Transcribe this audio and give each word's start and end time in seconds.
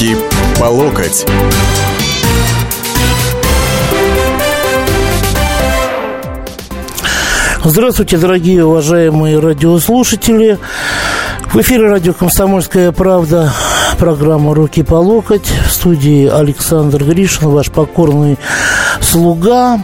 Руки 0.00 0.16
по 0.58 0.64
локоть. 0.64 1.26
Здравствуйте, 7.62 8.16
дорогие 8.16 8.64
уважаемые 8.64 9.38
радиослушатели. 9.40 10.58
В 11.52 11.60
эфире 11.60 11.90
радио 11.90 12.14
«Комсомольская 12.14 12.92
правда» 12.92 13.52
программа 13.98 14.54
«Руки 14.54 14.82
по 14.82 14.94
локоть». 14.94 15.50
В 15.68 15.70
студии 15.70 16.26
Александр 16.28 17.04
Гришин, 17.04 17.50
ваш 17.50 17.70
покорный 17.70 18.38
слуга. 19.02 19.82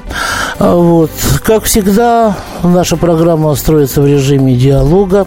Вот. 0.59 1.11
Как 1.45 1.65
всегда, 1.65 2.37
наша 2.63 2.97
программа 2.97 3.55
строится 3.55 4.01
в 4.01 4.07
режиме 4.07 4.55
диалога. 4.55 5.27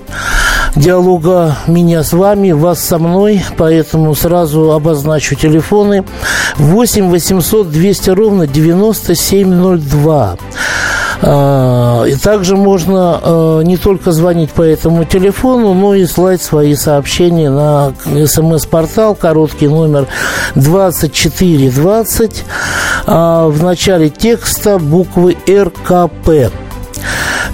Диалога 0.80 1.57
меня 1.68 2.03
с 2.03 2.13
вами, 2.13 2.52
вас 2.52 2.80
со 2.80 2.99
мной, 2.99 3.44
поэтому 3.58 4.16
сразу 4.16 4.72
обозначу 4.72 5.36
телефоны 5.36 6.05
8 6.55 7.09
800 7.09 7.70
200 7.70 8.09
ровно 8.12 8.48
9702. 8.48 10.38
А, 11.22 12.05
и 12.05 12.16
также 12.16 12.55
можно 12.55 13.20
а, 13.22 13.59
не 13.59 13.76
только 13.76 14.13
звонить 14.13 14.52
по 14.52 14.62
этому 14.62 15.03
телефону, 15.03 15.73
но 15.73 15.95
и 15.95 16.05
слать 16.05 16.41
свои 16.41 16.76
сообщения 16.76 17.50
на 17.50 17.91
смс-портал, 18.25 19.16
короткий 19.16 19.67
номер 19.67 20.08
2420. 20.55 22.45
А, 23.05 23.50
в 23.50 23.61
начале 23.61 24.09
текста 24.09 24.80
буквы 24.80 25.36
РКП. 25.45 26.53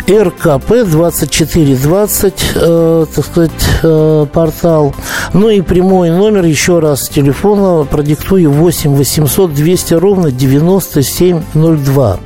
РКП 0.08 0.86
2420, 0.86 2.34
э, 2.56 3.06
так 3.14 3.26
сказать, 3.26 3.52
э, 3.82 4.26
портал. 4.32 4.94
Ну 5.34 5.50
и 5.50 5.62
прямой 5.62 6.12
номер, 6.12 6.46
еще 6.46 6.80
раз, 6.80 7.10
телефона 7.10 7.86
продиктую 7.86 8.52
8 8.52 8.96
800 8.96 9.54
200 9.54 9.94
ровно 9.96 10.32
9702. 10.32 12.20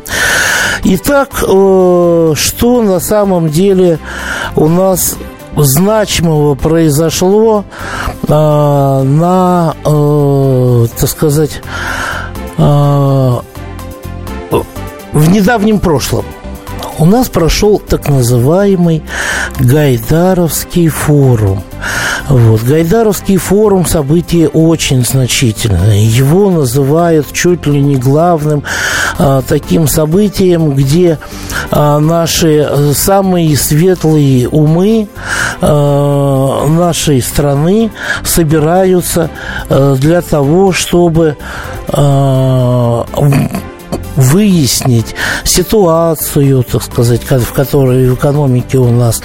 Итак, 0.83 1.43
э, 1.47 2.33
что 2.35 2.81
на 2.81 2.99
самом 2.99 3.49
деле 3.49 3.99
у 4.55 4.67
нас 4.67 5.15
значимого 5.55 6.55
произошло 6.55 7.63
э, 8.27 8.31
на, 8.31 9.75
э, 9.85 10.87
так 10.99 11.09
сказать, 11.09 11.61
э, 12.57 13.35
в 15.11 15.29
недавнем 15.31 15.79
прошлом 15.79 16.25
у 16.99 17.05
нас 17.05 17.29
прошел 17.29 17.79
так 17.79 18.09
называемый 18.09 19.03
Гайдаровский 19.59 20.89
форум. 20.89 21.63
Вот. 22.27 22.61
Гайдаровский 22.61 23.37
форум 23.37 23.85
событие 23.85 24.49
очень 24.49 25.03
значительное. 25.03 25.97
Его 25.97 26.51
называют 26.51 27.31
чуть 27.31 27.65
ли 27.65 27.81
не 27.81 27.95
главным 27.95 28.63
а, 29.17 29.41
таким 29.41 29.87
событием, 29.87 30.75
где 30.75 31.17
а, 31.71 31.99
наши 31.99 32.93
самые 32.93 33.57
светлые 33.57 34.47
умы 34.49 35.07
а, 35.61 36.67
нашей 36.67 37.21
страны 37.21 37.91
собираются 38.23 39.31
а, 39.69 39.95
для 39.95 40.21
того, 40.21 40.71
чтобы 40.71 41.37
а, 41.87 43.05
выяснить 44.19 45.15
ситуацию, 45.43 46.63
так 46.63 46.83
сказать, 46.83 47.21
в 47.23 47.53
которой 47.53 48.09
в 48.09 48.15
экономике 48.15 48.77
у 48.77 48.91
нас, 48.91 49.21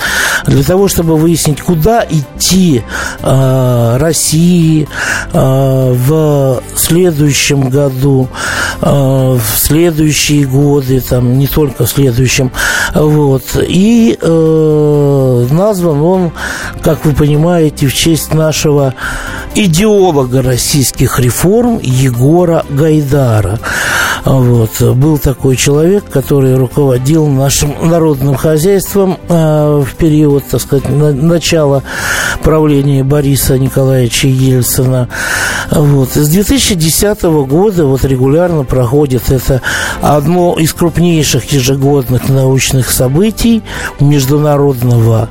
для 0.47 0.63
того, 0.63 0.89
чтобы 0.89 1.17
выяснить, 1.17 1.61
куда 1.61 2.05
идти 2.09 2.83
э, 3.23 3.97
России 3.99 4.89
э, 5.33 5.95
в 6.07 6.63
следующем 6.77 7.71
году, 7.71 8.29
э, 8.81 8.87
в 8.87 9.59
следующие 9.59 10.47
годы, 10.47 11.01
там 11.01 11.39
не 11.39 11.47
только 11.47 11.85
в 11.85 11.89
следующем, 11.89 12.53
вот. 12.95 13.57
И 13.61 14.19
э, 14.21 15.47
назван 15.51 16.01
он, 16.03 16.33
как 16.83 17.05
вы 17.05 17.13
понимаете, 17.13 17.87
в 17.87 17.95
честь 17.95 18.35
нашего 18.35 18.95
идеолога 19.55 20.43
российских 20.43 21.19
реформ 21.19 21.79
Егора 21.81 22.65
Гайдара. 22.69 23.59
Вот. 24.25 24.81
Был 24.81 25.19
такой 25.19 25.57
человек, 25.57 26.05
который 26.11 26.57
руководил 26.57 27.27
нашим 27.27 27.75
народным 27.83 28.35
хозяйством 28.37 29.19
э, 29.29 29.85
в 29.87 29.95
период, 29.97 30.34
так 30.43 30.61
сказать, 30.61 30.89
на, 30.89 31.13
начала 31.13 31.83
правления 32.43 33.05
Бориса 33.05 33.59
Николаевича 33.59 34.29
Ельцина. 34.29 35.09
Вот. 35.71 36.11
С 36.15 36.29
2010 36.29 37.23
года 37.23 37.87
вот 37.87 38.05
регулярно 38.05 38.65
проходит 38.65 39.31
это 39.31 39.63
одно 40.03 40.57
из 40.59 40.73
крупнейших 40.75 41.45
ежегодных 41.53 42.29
научных 42.29 42.91
событий 42.91 43.63
международного 44.01 45.29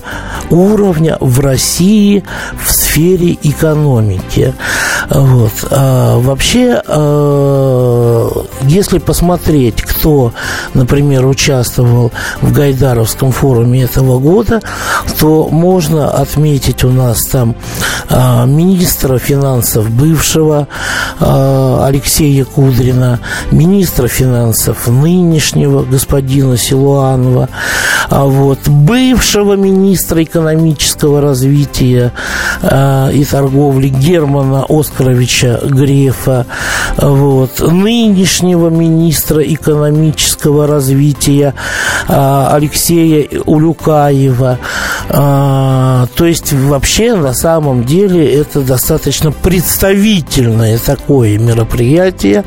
уровня 0.50 1.18
в 1.19 1.40
России 1.40 2.24
в 2.63 2.72
сфере 2.72 3.38
экономики. 3.44 4.53
Вот. 5.09 5.52
А, 5.72 6.18
вообще, 6.19 6.81
а, 6.88 8.46
если 8.73 8.97
посмотреть, 8.97 9.81
кто, 9.81 10.34
например, 10.73 11.28
участвовал 11.28 12.11
в 12.41 12.51
Гайдаровском 12.51 13.31
форуме 13.31 13.84
этого 13.84 14.19
года, 14.19 14.61
то 15.19 15.47
можно 15.50 16.09
отметить 16.09 16.83
у 16.83 16.89
нас 16.89 17.25
там 17.28 17.56
а, 18.09 18.45
министра 18.45 19.19
финансов 19.19 19.89
бывшего 19.91 20.67
а, 21.19 21.85
Алексея 21.85 22.45
Кудрина, 22.45 23.19
министра 23.51 24.07
финансов 24.07 24.88
нынешнего 24.88 25.83
господина 25.83 26.57
Силуанова, 26.57 27.50
вот 28.09 28.68
бывшего 28.68 29.53
министра 29.56 30.24
экономического 30.24 31.22
развития 31.22 32.12
а, 32.62 33.09
и 33.09 33.24
торговли 33.25 33.90
Германа 33.90 34.66
Оскаровича 34.68 35.59
Грефа, 35.64 36.46
вот, 36.97 37.59
нынешнего 37.59 38.69
министра 38.69 39.42
экономического 39.44 40.68
развития 40.68 41.53
а, 42.08 42.53
Алексея 42.53 43.28
Улюкаева. 43.46 44.59
А, 45.16 46.07
то 46.16 46.25
есть 46.25 46.53
вообще 46.53 47.13
на 47.13 47.35
самом 47.35 47.84
деле 47.84 48.34
это 48.34 48.62
достаточно 48.62 49.31
представительное 49.31 50.79
такое 50.79 51.38
мероприятие 51.38 52.44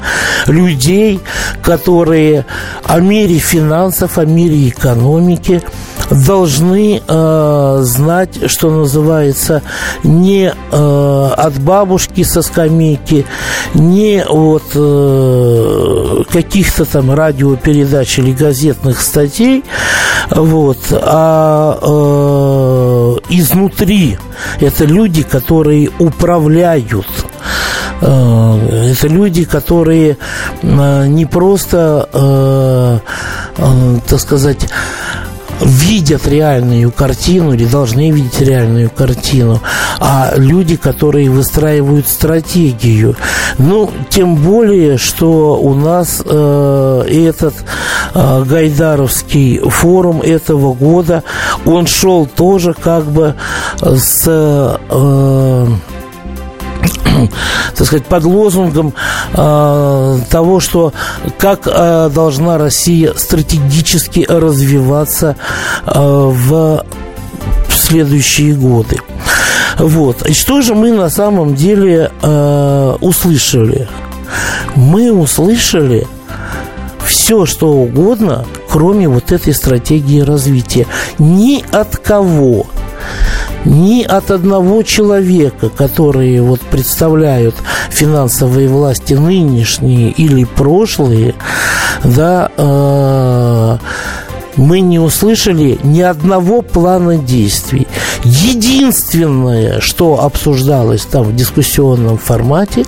людей, 0.49 1.21
которые 1.63 2.45
о 2.83 2.99
мире 2.99 3.39
финансов, 3.39 4.19
о 4.19 4.25
мире 4.25 4.69
экономики 4.69 5.63
должны 6.11 7.03
э, 7.07 7.79
знать, 7.83 8.51
что 8.51 8.71
называется, 8.71 9.63
не 10.03 10.53
э, 10.53 11.31
от 11.37 11.59
бабушки 11.61 12.23
со 12.23 12.43
скамейки, 12.43 13.27
не 13.75 14.25
от 14.25 14.65
э, 14.75 16.23
каких-то 16.33 16.85
там 16.85 17.13
радиопередач 17.13 18.19
или 18.19 18.33
газетных 18.33 19.01
статей, 19.01 19.65
вот, 20.31 20.79
а 20.91 21.79
э, 21.83 22.56
изнутри. 23.31 24.19
Это 24.61 24.85
люди, 24.85 25.23
которые 25.23 25.91
управляют 25.99 27.07
э, 28.01 28.93
это 28.93 29.09
люди, 29.09 29.45
которые 29.45 30.17
э, 30.63 31.07
не 31.09 31.27
просто, 31.27 32.09
э, 32.13 32.99
так 34.09 34.21
сказать, 34.21 34.69
видят 35.61 36.27
реальную 36.27 36.91
картину 36.91 37.53
или 37.55 37.65
должны 37.65 38.11
видеть 38.11 38.41
реальную 38.41 38.91
картину, 38.91 39.61
а 39.99 40.33
люди, 40.37 40.77
которые 40.77 41.31
выстраивают 41.31 42.09
стратегию. 42.09 43.17
Ну, 43.59 43.91
тем 44.11 44.37
более, 44.37 44.99
что 44.99 45.59
у 45.59 45.75
нас 45.75 46.23
э, 46.25 47.05
этот 47.09 47.55
э, 48.15 48.45
Гайдаровский 48.45 49.59
форум 49.71 50.23
этого 50.23 50.75
года, 50.75 51.23
он 51.65 51.87
шел 51.87 52.27
тоже 52.27 52.75
как 52.75 53.05
бы 53.05 53.35
с... 53.81 54.25
Э, 54.27 55.67
так 57.77 57.87
сказать, 57.87 58.07
под 58.07 58.25
лозунгом 58.25 58.95
э, 59.33 60.19
того, 60.31 60.61
что 60.61 60.93
как 61.39 61.63
э, 61.67 62.11
должна 62.15 62.59
Россия 62.59 63.13
стратегически 63.15 64.25
развиваться 64.29 65.37
э, 65.87 65.93
в 65.95 66.85
следующие 67.69 68.55
годы. 68.55 69.01
Вот. 69.79 70.27
И 70.27 70.33
что 70.33 70.63
же 70.63 70.75
мы 70.75 70.93
на 70.93 71.11
самом 71.11 71.55
деле 71.55 72.11
э, 72.23 72.97
услышали? 73.01 73.89
Мы 74.75 75.13
услышали 75.13 76.07
все, 77.07 77.47
что 77.47 77.73
угодно, 77.73 78.45
кроме 78.69 79.09
вот 79.09 79.33
этой 79.33 79.55
стратегии 79.55 80.21
развития. 80.21 80.87
Ни 81.19 81.65
от 81.73 81.97
кого 81.97 82.67
ни 83.65 84.03
от 84.03 84.31
одного 84.31 84.83
человека, 84.83 85.69
которые 85.69 86.43
вот 86.43 86.61
представляют 86.61 87.55
финансовые 87.91 88.69
власти 88.69 89.15
нынешние 89.15 90.11
или 90.11 90.45
прошлые, 90.45 91.35
да, 92.05 92.51
э, 92.57 93.79
мы 94.57 94.81
не 94.81 94.99
услышали 94.99 95.79
ни 95.83 96.01
одного 96.01 96.63
плана 96.63 97.19
действий. 97.19 97.87
Единственное, 98.25 99.81
что 99.81 100.23
обсуждалось 100.23 101.05
там 101.05 101.25
в 101.25 101.37
дискуссионном 101.37 102.19
формате, 102.19 102.85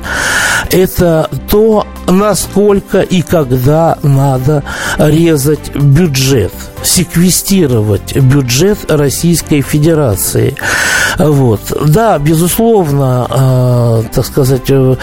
это 0.71 1.31
то, 1.51 1.87
насколько 2.07 3.01
и 3.01 3.23
когда 3.23 3.99
надо 4.03 4.65
резать 4.99 5.75
бюджет, 5.75 6.53
секвестировать 6.83 8.17
бюджет 8.17 8.91
Российской 8.91 9.61
Федерации. 9.61 10.57
Вот. 11.19 11.61
Да, 11.87 12.19
безусловно, 12.19 13.27
э, 13.31 14.03
так 14.13 14.25
сказать, 14.25 14.69
э, 14.69 14.97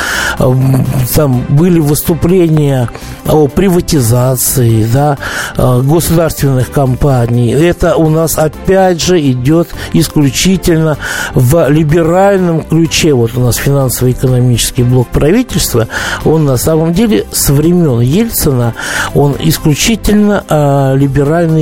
там 1.14 1.46
были 1.50 1.80
выступления 1.80 2.90
о 3.28 3.48
приватизации, 3.48 4.86
да, 4.92 5.18
э, 5.58 5.82
государственных 5.82 6.72
компаний. 6.72 7.52
Это 7.52 7.96
у 7.96 8.10
нас 8.10 8.38
опять 8.38 9.02
же 9.02 9.20
идет 9.20 9.70
исключительно 9.94 10.98
в 11.34 11.68
либеральном 11.70 12.64
ключе. 12.64 13.14
Вот 13.14 13.36
у 13.36 13.42
нас 13.42 13.56
финансово-экономический 13.58 14.84
блок 14.84 15.08
правительства, 15.10 15.88
он 16.24 16.46
на 16.46 16.58
самом 16.58 16.94
деле 16.94 17.26
с 17.32 17.50
времен 17.50 18.00
Ельцина, 18.00 18.74
он 19.14 19.36
исключительно 19.40 20.44
э, 20.48 20.96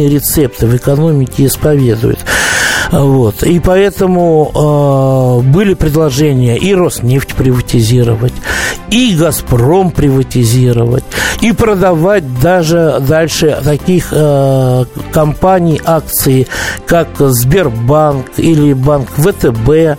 либеральные 0.03 0.09
рецепты 0.09 0.67
в 0.67 0.75
экономике 0.75 1.45
исповедует. 1.45 2.19
Вот. 2.91 3.43
И 3.43 3.59
поэтому 3.59 5.41
э, 5.43 5.49
были 5.49 5.73
предложения 5.73 6.57
и 6.57 6.75
Роснефть 6.75 7.33
приватизировать, 7.33 8.33
и 8.91 9.15
Газпром 9.15 9.89
приватизировать, 9.91 11.03
и 11.41 11.53
продавать 11.53 12.39
даже 12.39 12.97
дальше 12.99 13.59
таких 13.63 14.09
э, 14.11 14.85
компаний 15.11 15.81
акции, 15.83 16.47
как 16.85 17.07
Сбербанк 17.17 18.27
или 18.37 18.73
банк 18.73 19.09
ВТБ. 19.17 19.97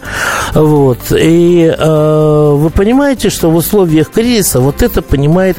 Вот. 0.54 0.98
И 1.10 1.74
э, 1.76 2.52
вы 2.54 2.70
понимаете, 2.70 3.28
что 3.28 3.50
в 3.50 3.56
условиях 3.56 4.10
кризиса 4.10 4.60
вот 4.60 4.82
это 4.82 5.02
понимает 5.02 5.56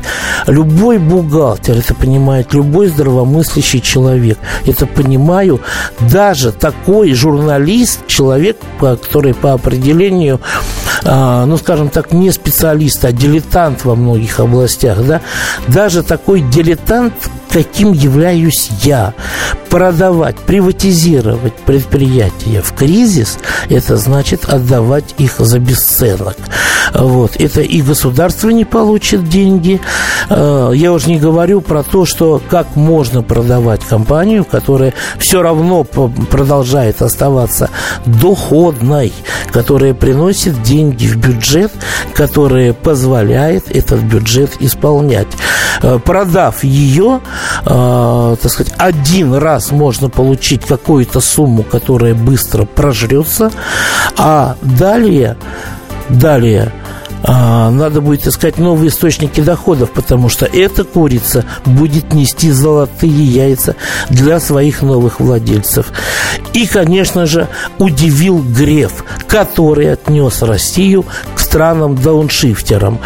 любой 0.47 0.97
бухгалтер, 0.97 1.77
это 1.77 1.93
понимает 1.93 2.53
любой 2.53 2.87
здравомыслящий 2.87 3.81
человек. 3.81 4.37
Это 4.65 4.85
понимаю 4.85 5.61
даже 5.99 6.51
такой 6.51 7.13
журналист, 7.13 8.07
человек, 8.07 8.57
который 8.79 9.33
по 9.33 9.53
определению, 9.53 10.39
а, 11.03 11.45
ну, 11.45 11.57
скажем 11.57 11.89
так, 11.89 12.13
не 12.13 12.31
специалист, 12.31 13.03
а 13.03 13.11
дилетант 13.11 13.83
во 13.83 13.95
многих 13.95 14.39
областях, 14.39 15.03
да, 15.05 15.21
даже 15.67 16.03
такой 16.03 16.41
дилетант, 16.41 17.13
каким 17.55 17.93
являюсь 17.93 18.69
я. 18.83 19.13
Продавать, 19.69 20.35
приватизировать 20.35 21.53
предприятия 21.53 22.61
в 22.61 22.73
кризис, 22.73 23.37
это 23.69 23.95
значит 23.95 24.43
отдавать 24.43 25.15
их 25.17 25.35
за 25.39 25.59
бесценок. 25.59 26.35
Вот. 26.93 27.37
Это 27.37 27.61
и 27.61 27.81
государство 27.81 28.49
не 28.49 28.65
получит 28.65 29.29
деньги. 29.29 29.79
А, 30.29 30.71
я 30.71 30.91
уже 30.91 31.09
не 31.09 31.17
говорю 31.17 31.61
про 31.61 31.83
то, 31.83 32.05
что 32.05 32.41
как 32.49 32.75
можно 32.75 33.23
продавать 33.23 33.83
компанию, 33.85 34.43
которая 34.43 34.93
все 35.17 35.41
равно 35.41 35.83
продолжает 35.85 37.01
оставаться 37.01 37.69
доходной, 38.05 39.13
которая 39.51 39.93
приносит 39.93 40.61
деньги 40.61 41.07
в 41.07 41.15
бюджет, 41.17 41.71
которая 42.13 42.73
позволяет 42.73 43.75
этот 43.75 44.01
бюджет 44.01 44.51
исполнять. 44.59 45.27
А, 45.81 45.99
продав 45.99 46.63
ее, 46.63 47.21
э, 47.65 48.35
так 48.41 48.51
сказать, 48.51 48.73
один 48.77 49.33
раз 49.33 49.71
можно 49.71 50.09
получить 50.09 50.65
какую-то 50.65 51.19
сумму, 51.19 51.63
которая 51.63 52.13
быстро 52.13 52.65
прожрется, 52.65 53.51
а 54.17 54.55
далее, 54.61 55.37
далее 56.09 56.71
надо 57.27 58.01
будет 58.01 58.27
искать 58.27 58.57
новые 58.57 58.89
источники 58.89 59.41
доходов, 59.41 59.91
потому 59.91 60.29
что 60.29 60.45
эта 60.45 60.83
курица 60.83 61.45
будет 61.65 62.13
нести 62.13 62.51
золотые 62.51 63.25
яйца 63.25 63.75
для 64.09 64.39
своих 64.39 64.81
новых 64.81 65.19
владельцев. 65.19 65.87
И, 66.53 66.67
конечно 66.67 67.25
же, 67.25 67.47
удивил 67.79 68.39
Греф, 68.39 69.03
который 69.27 69.91
отнес 69.91 70.41
Россию 70.41 71.05
к 71.35 71.39
странам 71.39 71.95
дауншифтерам 71.95 72.99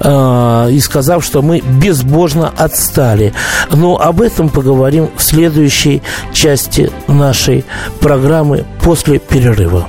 э, 0.00 0.68
и 0.72 0.80
сказав, 0.80 1.24
что 1.24 1.42
мы 1.42 1.60
безбожно 1.60 2.52
отстали. 2.56 3.34
Но 3.70 4.00
об 4.00 4.20
этом 4.20 4.48
поговорим 4.48 5.10
в 5.16 5.22
следующей 5.22 6.02
части 6.32 6.90
нашей 7.08 7.64
программы 8.00 8.64
после 8.82 9.18
перерыва. 9.18 9.88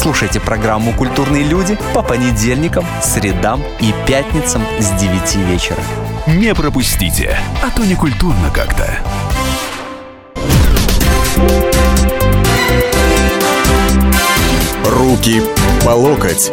Слушайте 0.00 0.38
программу 0.38 0.92
«Культурные 0.92 1.42
люди» 1.42 1.76
по 1.92 2.02
понедельникам, 2.02 2.84
средам 3.02 3.60
и 3.80 3.92
пятницам 4.06 4.62
с 4.78 4.90
9 4.92 5.34
вечера. 5.48 5.80
Не 6.28 6.54
пропустите, 6.54 7.36
а 7.64 7.76
то 7.76 7.84
не 7.84 7.96
культурно 7.96 8.48
как-то. 8.54 8.86
Руки 14.84 15.42
по 15.84 15.90
локоть. 15.90 16.52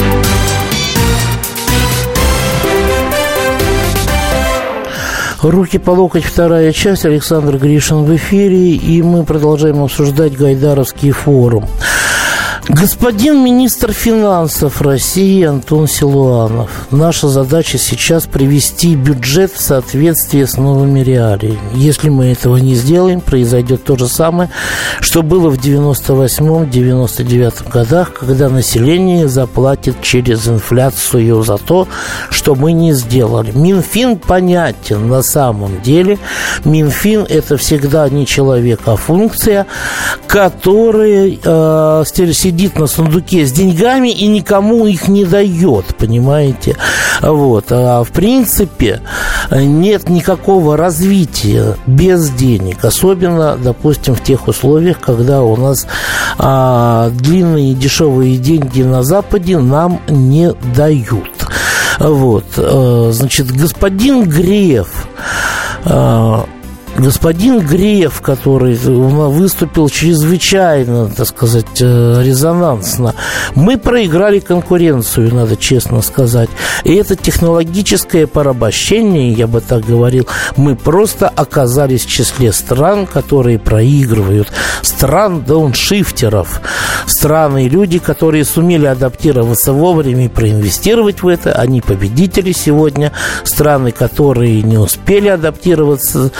Руки 5.43 5.77
по 5.77 5.91
локоть, 5.91 6.25
вторая 6.25 6.73
часть. 6.73 7.05
Александр 7.05 7.57
Гришин 7.57 8.05
в 8.05 8.15
эфире. 8.15 8.71
И 8.71 9.03
мы 9.03 9.23
продолжаем 9.23 9.83
обсуждать 9.83 10.35
Гайдаровский 10.35 11.11
форум. 11.11 11.65
Господин 12.67 13.43
министр 13.43 13.93
финансов 13.93 14.81
России 14.81 15.43
Антон 15.43 15.87
Силуанов. 15.87 16.87
Наша 16.89 17.27
задача 17.27 17.77
сейчас 17.77 18.25
привести 18.25 18.95
бюджет 18.95 19.51
в 19.53 19.61
соответствие 19.61 20.47
с 20.47 20.57
новыми 20.57 21.01
реалиями. 21.01 21.59
Если 21.75 22.09
мы 22.09 22.31
этого 22.31 22.57
не 22.57 22.73
сделаем, 22.73 23.21
произойдет 23.21 23.83
то 23.83 23.95
же 23.95 24.07
самое, 24.07 24.49
что 24.99 25.21
было 25.21 25.51
в 25.51 25.59
98-99 25.59 27.69
годах, 27.69 28.13
когда 28.13 28.49
население 28.49 29.27
заплатит 29.27 30.01
через 30.01 30.47
инфляцию 30.47 31.43
за 31.43 31.59
то, 31.59 31.87
что 32.31 32.55
мы 32.55 32.71
не 32.71 32.93
сделали. 32.93 33.51
Минфин 33.51 34.17
понятен 34.17 35.07
на 35.07 35.21
самом 35.21 35.83
деле. 35.83 36.17
Минфин 36.63 37.27
это 37.29 37.57
всегда 37.57 38.09
не 38.09 38.25
человек, 38.25 38.79
а 38.87 38.95
функция, 38.95 39.67
которая 40.27 41.37
э, 41.43 42.03
сидит 42.05 42.54
на 42.77 42.87
сундуке 42.87 43.45
с 43.45 43.51
деньгами 43.51 44.09
и 44.09 44.27
никому 44.27 44.85
их 44.85 45.07
не 45.07 45.25
дает, 45.25 45.95
понимаете? 45.97 46.75
Вот. 47.21 47.65
А 47.71 48.03
в 48.03 48.11
принципе 48.11 49.01
нет 49.51 50.09
никакого 50.09 50.77
развития 50.77 51.77
без 51.85 52.29
денег, 52.31 52.83
особенно, 52.83 53.57
допустим, 53.57 54.15
в 54.15 54.23
тех 54.23 54.47
условиях, 54.47 54.99
когда 54.99 55.43
у 55.43 55.55
нас 55.55 55.87
а, 56.37 57.09
длинные 57.11 57.73
дешевые 57.73 58.37
деньги 58.37 58.81
на 58.81 59.03
Западе 59.03 59.57
нам 59.57 60.01
не 60.07 60.53
дают. 60.75 61.29
Вот. 61.99 62.45
Э, 62.57 63.11
значит, 63.13 63.51
господин 63.51 64.23
Греф 64.23 65.07
э, 65.85 66.43
господин 66.97 67.59
Греф, 67.59 68.21
который 68.21 68.75
выступил 68.75 69.89
чрезвычайно, 69.89 71.09
так 71.09 71.27
сказать, 71.27 71.81
э, 71.81 72.21
резонансно, 72.23 73.15
мы 73.53 73.77
проиграли 73.77 74.39
конкуренцию, 74.39 75.33
надо 75.33 75.57
честно 75.57 76.01
сказать. 76.01 76.49
И 76.83 76.93
это 76.95 77.15
технологическое 77.15 78.27
порабощение, 78.27 79.33
я 79.33 79.47
бы 79.47 79.61
так 79.61 79.85
говорил, 79.85 80.27
мы 80.55 80.75
просто 80.75 81.27
оказались 81.27 82.05
в 82.05 82.09
числе 82.09 82.53
стран, 82.53 83.07
которые 83.07 83.59
проигрывают. 83.59 84.47
Стран 84.81 85.43
дауншифтеров. 85.43 86.61
Страны 87.05 87.65
и 87.65 87.69
люди, 87.69 87.99
которые 87.99 88.45
сумели 88.45 88.85
адаптироваться 88.85 89.73
вовремя 89.73 90.25
и 90.25 90.29
проинвестировать 90.29 91.21
в 91.23 91.27
это, 91.27 91.53
они 91.53 91.81
победители 91.81 92.51
сегодня. 92.51 93.11
Страны, 93.43 93.91
которые 93.91 94.61
не 94.61 94.77
успели 94.77 95.27
адаптироваться, 95.27 96.31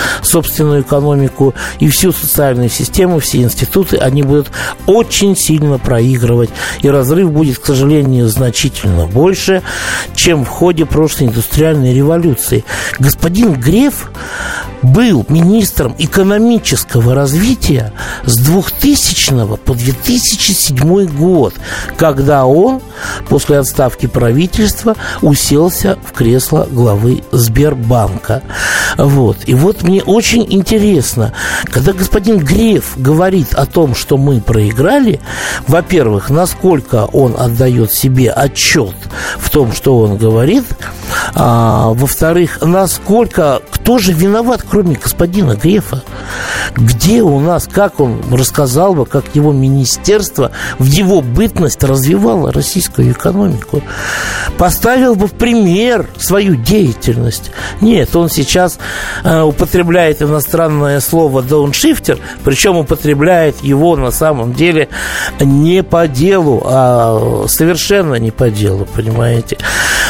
собственную 0.46 0.82
экономику 0.82 1.54
и 1.80 1.90
всю 1.90 2.12
социальную 2.12 2.70
систему, 2.70 3.20
все 3.20 3.42
институты, 3.42 3.98
они 3.98 4.24
будут 4.24 4.52
очень 4.86 5.36
сильно 5.36 5.80
проигрывать. 5.80 6.50
И 6.82 6.90
разрыв 6.90 7.32
будет, 7.32 7.60
к 7.60 7.66
сожалению, 7.66 8.28
значительно 8.28 9.08
больше, 9.08 9.64
чем 10.16 10.46
в 10.46 10.50
ходе 10.50 10.86
прошлой 10.86 11.28
индустриальной 11.28 11.94
революции. 11.94 12.64
Господин 13.00 13.54
Греф 13.54 14.12
был 14.82 15.26
министром 15.30 15.96
экономического 15.98 17.16
развития 17.16 17.92
с 18.26 18.38
2000 18.38 19.58
по 19.58 19.74
2007 19.74 21.08
год, 21.08 21.56
когда 21.98 22.46
он 22.46 22.82
после 23.28 23.60
отставки 23.60 24.06
правительства 24.06 24.96
уселся 25.22 25.98
в 26.04 26.12
кресло 26.14 26.68
главы 26.70 27.24
Сбербанка. 27.32 28.42
Вот. 28.98 29.38
И 29.46 29.54
вот 29.54 29.84
мне 29.84 30.02
очень 30.04 30.46
интересно, 30.50 31.34
когда 31.66 31.94
господин 31.94 32.38
Греф 32.40 32.94
говорит 32.96 33.54
о 33.54 33.66
том, 33.66 33.96
что 33.96 34.18
мы 34.18 34.42
проиграли, 34.42 35.20
во-первых, 35.68 36.30
насколько 36.30 37.06
он 37.06 37.36
отдает 37.38 37.92
себе 37.92 38.32
отчет 38.32 38.96
в 39.38 39.50
том, 39.50 39.74
что 39.74 40.00
он 40.00 40.18
говорит, 40.18 40.66
а, 41.34 41.90
во-вторых, 41.94 42.60
насколько, 42.62 43.62
кто 43.72 43.98
же 43.98 44.14
виноват, 44.14 44.64
кроме 44.68 44.96
господина 44.96 45.56
Грефа? 45.56 46.04
Где 46.76 47.22
у 47.22 47.40
нас, 47.40 47.68
как 47.72 48.00
он 48.00 48.22
рассказал 48.32 48.94
бы, 48.94 49.06
как 49.06 49.24
его 49.34 49.52
министерство 49.52 50.52
в 50.80 50.86
его 50.86 51.22
бытность 51.22 51.84
развивало 51.84 52.52
российскую 52.52 53.12
экономику? 53.16 53.82
Поставил 54.58 55.16
бы 55.16 55.28
в 55.28 55.34
пример 55.34 56.08
свою 56.18 56.56
деятельность. 56.56 57.52
Нет, 57.82 58.16
он 58.16 58.30
сейчас 58.30 58.80
э, 59.24 59.42
употребляет 59.42 60.22
иностранное 60.22 61.00
слово 61.00 61.42
дауншифтер, 61.42 62.20
причем 62.44 62.78
употребляет 62.78 63.64
его 63.64 63.96
на 63.96 64.12
самом 64.12 64.54
деле 64.54 64.90
не 65.40 65.84
по 65.84 66.08
делу, 66.08 66.62
а 66.66 67.46
совершенно 67.48 68.16
не 68.16 68.32
по 68.32 68.50
делу, 68.50 68.88
понимаете? 68.96 69.58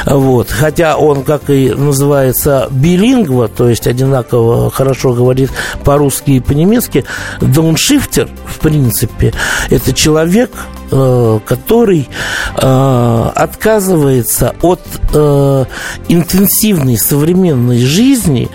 Вот. 0.06 0.50
Хотя 0.52 0.98
он, 0.98 1.24
как 1.24 1.50
и 1.50 1.72
называется, 1.72 2.68
билингва, 2.70 3.48
то 3.48 3.70
есть 3.70 3.88
одинаково 3.88 4.70
хорошо 4.70 5.14
говорит 5.14 5.50
по-русски 5.84 6.32
и 6.32 6.40
по-немецки, 6.40 7.06
дауншифтер, 7.42 8.30
в 8.46 8.60
принципе, 8.60 9.34
это 9.70 9.94
человек, 9.94 10.52
который 10.90 12.10
э, 12.58 13.32
отказывается 13.36 14.56
от 14.62 14.82
э, 15.14 15.66
интенсивной 16.08 16.98
современной 16.98 17.80
жизни, 17.80 18.50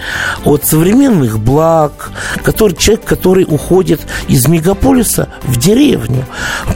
от 0.45 0.65
современных 0.65 1.39
благ, 1.39 2.11
который, 2.43 2.75
человек, 2.77 3.05
который 3.05 3.45
уходит 3.49 4.01
из 4.29 4.47
мегаполиса 4.47 5.29
в 5.43 5.59
деревню, 5.59 6.25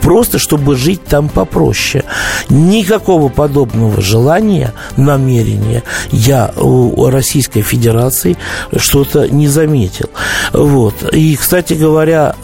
просто 0.00 0.38
чтобы 0.38 0.76
жить 0.76 1.04
там 1.04 1.28
попроще. 1.28 2.04
Никакого 2.48 3.28
подобного 3.28 4.00
желания, 4.00 4.72
намерения 4.96 5.82
я 6.10 6.52
у 6.56 7.08
Российской 7.08 7.62
Федерации 7.62 8.36
что-то 8.76 9.28
не 9.28 9.48
заметил. 9.48 10.10
Вот. 10.52 10.94
И, 11.12 11.36
кстати 11.36 11.74
говоря, 11.74 12.34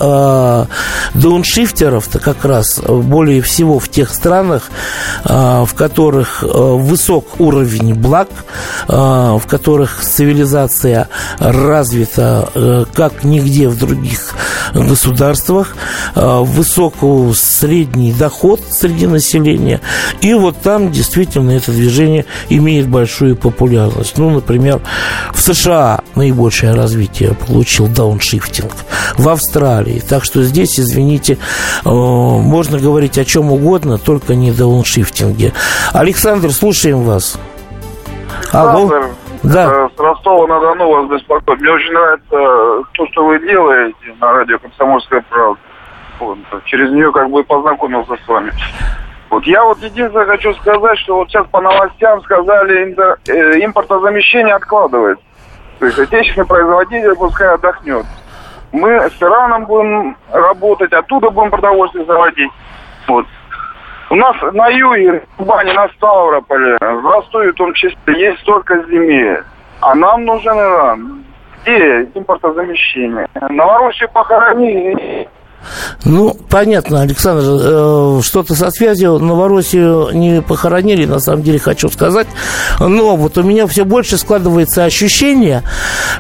дауншифтеров-то 1.14 2.18
как 2.18 2.44
раз 2.44 2.80
более 3.02 3.42
всего 3.42 3.78
в 3.78 3.88
тех 3.88 4.11
странах, 4.11 4.71
а, 5.25 5.64
в 5.64 5.75
которых 5.75 6.42
а, 6.42 6.75
высок 6.75 7.40
уровень 7.40 7.95
благ, 7.95 8.28
а, 8.88 9.38
в 9.38 9.47
которых 9.47 10.00
цивилизация 10.02 11.09
развита 11.38 12.87
как 12.95 13.25
нигде 13.25 13.69
в 13.69 13.78
других 13.78 14.35
государствах, 14.75 15.76
высокий 16.14 17.35
средний 17.35 18.12
доход 18.12 18.61
среди 18.71 19.07
населения. 19.07 19.80
И 20.21 20.35
вот 20.35 20.61
там 20.61 20.90
действительно 20.90 21.50
это 21.50 21.73
движение 21.73 22.25
имеет 22.49 22.88
большую 22.88 23.37
популярность. 23.37 24.19
Ну, 24.19 24.30
например, 24.30 24.80
в 25.33 25.40
США 25.40 26.00
наибольшее 26.14 26.75
развитие 26.75 27.35
получил 27.35 27.87
дауншифтинг, 27.88 28.73
в 29.16 29.28
Австралии. 29.28 30.02
Так 30.07 30.25
что 30.25 30.42
здесь, 30.42 30.78
извините, 30.78 31.38
можно 31.85 32.78
говорить 32.78 32.89
говорить 32.90 33.18
о 33.18 33.25
чем 33.25 33.52
угодно, 33.52 33.99
только 33.99 34.35
не 34.35 34.50
дауншифтинге. 34.50 35.52
Александр, 35.92 36.50
слушаем 36.50 37.02
вас. 37.02 37.38
Алло. 38.52 38.90
Да. 39.42 39.88
С 39.97 39.99
Ростова-на-Дону 39.99 40.90
вас 40.90 41.11
беспокоит. 41.11 41.61
Мне 41.61 41.70
очень 41.70 41.92
нравится 41.92 42.88
то, 42.92 43.06
что 43.12 43.26
вы 43.26 43.38
делаете 43.40 43.97
на 44.20 44.32
радио 44.32 44.59
«Комсомольская 44.59 45.25
правда». 45.30 45.61
Вот. 46.18 46.38
Через 46.64 46.90
нее 46.90 47.11
как 47.12 47.30
бы 47.30 47.42
познакомился 47.44 48.16
с 48.25 48.28
вами. 48.28 48.52
Вот 49.30 49.44
я 49.44 49.64
вот 49.64 49.78
единственное 49.78 50.26
хочу 50.26 50.52
сказать, 50.54 50.99
что 50.99 51.16
вот 51.16 51.28
сейчас 51.28 51.47
по 51.47 51.61
новостям 51.61 52.20
сказали, 52.23 52.94
э, 53.28 53.64
импортозамещение 53.64 54.54
откладывается. 54.54 55.25
То 55.78 55.87
есть 55.87 55.99
отечественный 55.99 56.47
производитель 56.47 57.14
пускай 57.14 57.54
отдохнет. 57.54 58.04
Мы 58.73 58.90
с 58.90 59.23
Ираном 59.23 59.64
будем 59.66 60.16
работать, 60.30 60.92
оттуда 60.92 61.30
будем 61.30 61.50
продовольствие 61.50 62.04
заводить. 62.04 62.50
Вот. 63.10 63.26
У 64.10 64.14
нас 64.14 64.36
на 64.52 64.68
юге, 64.68 65.22
в 65.38 65.44
Бане, 65.44 65.72
на 65.72 65.88
Ставрополе, 65.88 66.76
в 66.80 67.10
Ростове 67.10 67.52
в 67.52 67.56
том 67.56 67.74
числе, 67.74 67.96
есть 68.06 68.40
столько 68.40 68.74
земель. 68.88 69.42
А 69.80 69.94
нам 69.94 70.24
нужен 70.24 70.52
Иран. 70.52 71.24
Где 71.62 72.02
импортозамещение? 72.14 73.26
Новороссию 73.50 74.08
похоронили, 74.12 75.28
ну, 76.04 76.34
понятно, 76.48 77.02
Александр, 77.02 77.42
э, 77.44 78.20
что-то 78.22 78.54
со 78.54 78.70
связью 78.70 79.18
Новороссию 79.18 80.08
не 80.12 80.40
похоронили, 80.40 81.04
на 81.04 81.20
самом 81.20 81.42
деле 81.42 81.58
хочу 81.58 81.90
сказать. 81.90 82.26
Но 82.78 83.14
вот 83.16 83.36
у 83.36 83.42
меня 83.42 83.66
все 83.66 83.84
больше 83.84 84.16
складывается 84.16 84.84
ощущение, 84.84 85.62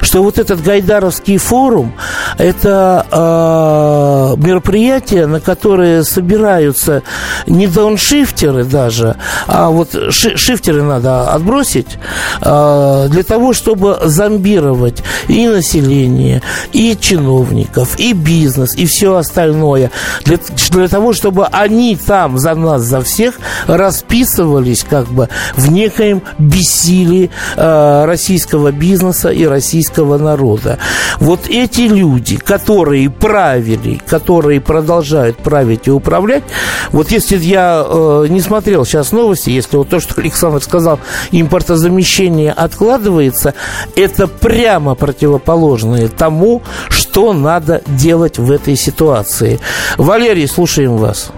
что 0.02 0.22
вот 0.22 0.38
этот 0.38 0.62
Гайдаровский 0.62 1.38
форум– 1.38 1.94
это 2.40 3.06
э, 3.10 4.42
мероприятие, 4.42 5.26
на 5.26 5.40
которое 5.40 6.02
собираются 6.04 7.02
не 7.46 7.66
дауншифтеры 7.66 8.64
даже, 8.64 9.16
а 9.46 9.70
вот 9.70 9.94
ши 10.10 10.36
шифтеры 10.36 10.82
надо 10.82 11.32
отбросить 11.32 11.98
э, 12.40 13.06
для 13.10 13.22
того, 13.22 13.52
чтобы 13.52 13.98
зомбировать 14.04 15.02
и 15.28 15.46
население, 15.48 16.42
и 16.72 16.96
чиновников, 16.98 17.98
и 17.98 18.12
бизнес, 18.12 18.74
и 18.74 18.86
все 18.86 19.16
остальное, 19.16 19.90
для, 20.24 20.38
для 20.70 20.88
того, 20.88 21.12
чтобы 21.12 21.46
они 21.46 21.96
там 21.96 22.38
за 22.38 22.54
нас, 22.54 22.82
за 22.82 23.02
всех 23.02 23.34
расписывались 23.66 24.84
как 24.88 25.08
бы 25.08 25.28
в 25.56 25.70
некоем 25.70 26.22
бессилии 26.38 27.30
э, 27.56 28.04
российского 28.06 28.72
бизнеса 28.72 29.30
и 29.30 29.44
российского 29.44 30.18
народа. 30.18 30.78
Вот 31.18 31.48
эти 31.48 31.82
люди, 31.82 32.29
которые 32.36 33.10
правили, 33.10 34.00
которые 34.06 34.60
продолжают 34.60 35.36
править 35.38 35.88
и 35.88 35.90
управлять, 35.90 36.44
вот 36.92 37.10
если 37.10 37.36
я 37.36 37.84
э, 37.86 38.26
не 38.28 38.40
смотрел 38.40 38.84
сейчас 38.84 39.12
новости, 39.12 39.50
если 39.50 39.76
вот 39.76 39.88
то, 39.88 40.00
что 40.00 40.20
Александр 40.20 40.62
сказал, 40.62 41.00
импортозамещение 41.32 42.52
откладывается, 42.52 43.54
это 43.96 44.26
прямо 44.26 44.94
противоположное 44.94 46.08
тому, 46.08 46.62
что 46.88 47.32
надо 47.32 47.82
делать 47.86 48.38
в 48.38 48.50
этой 48.50 48.76
ситуации 48.76 48.90
ситуации. 48.90 49.58
Валерий, 49.98 50.46
слушаем 50.46 50.96
вас. 50.96 51.32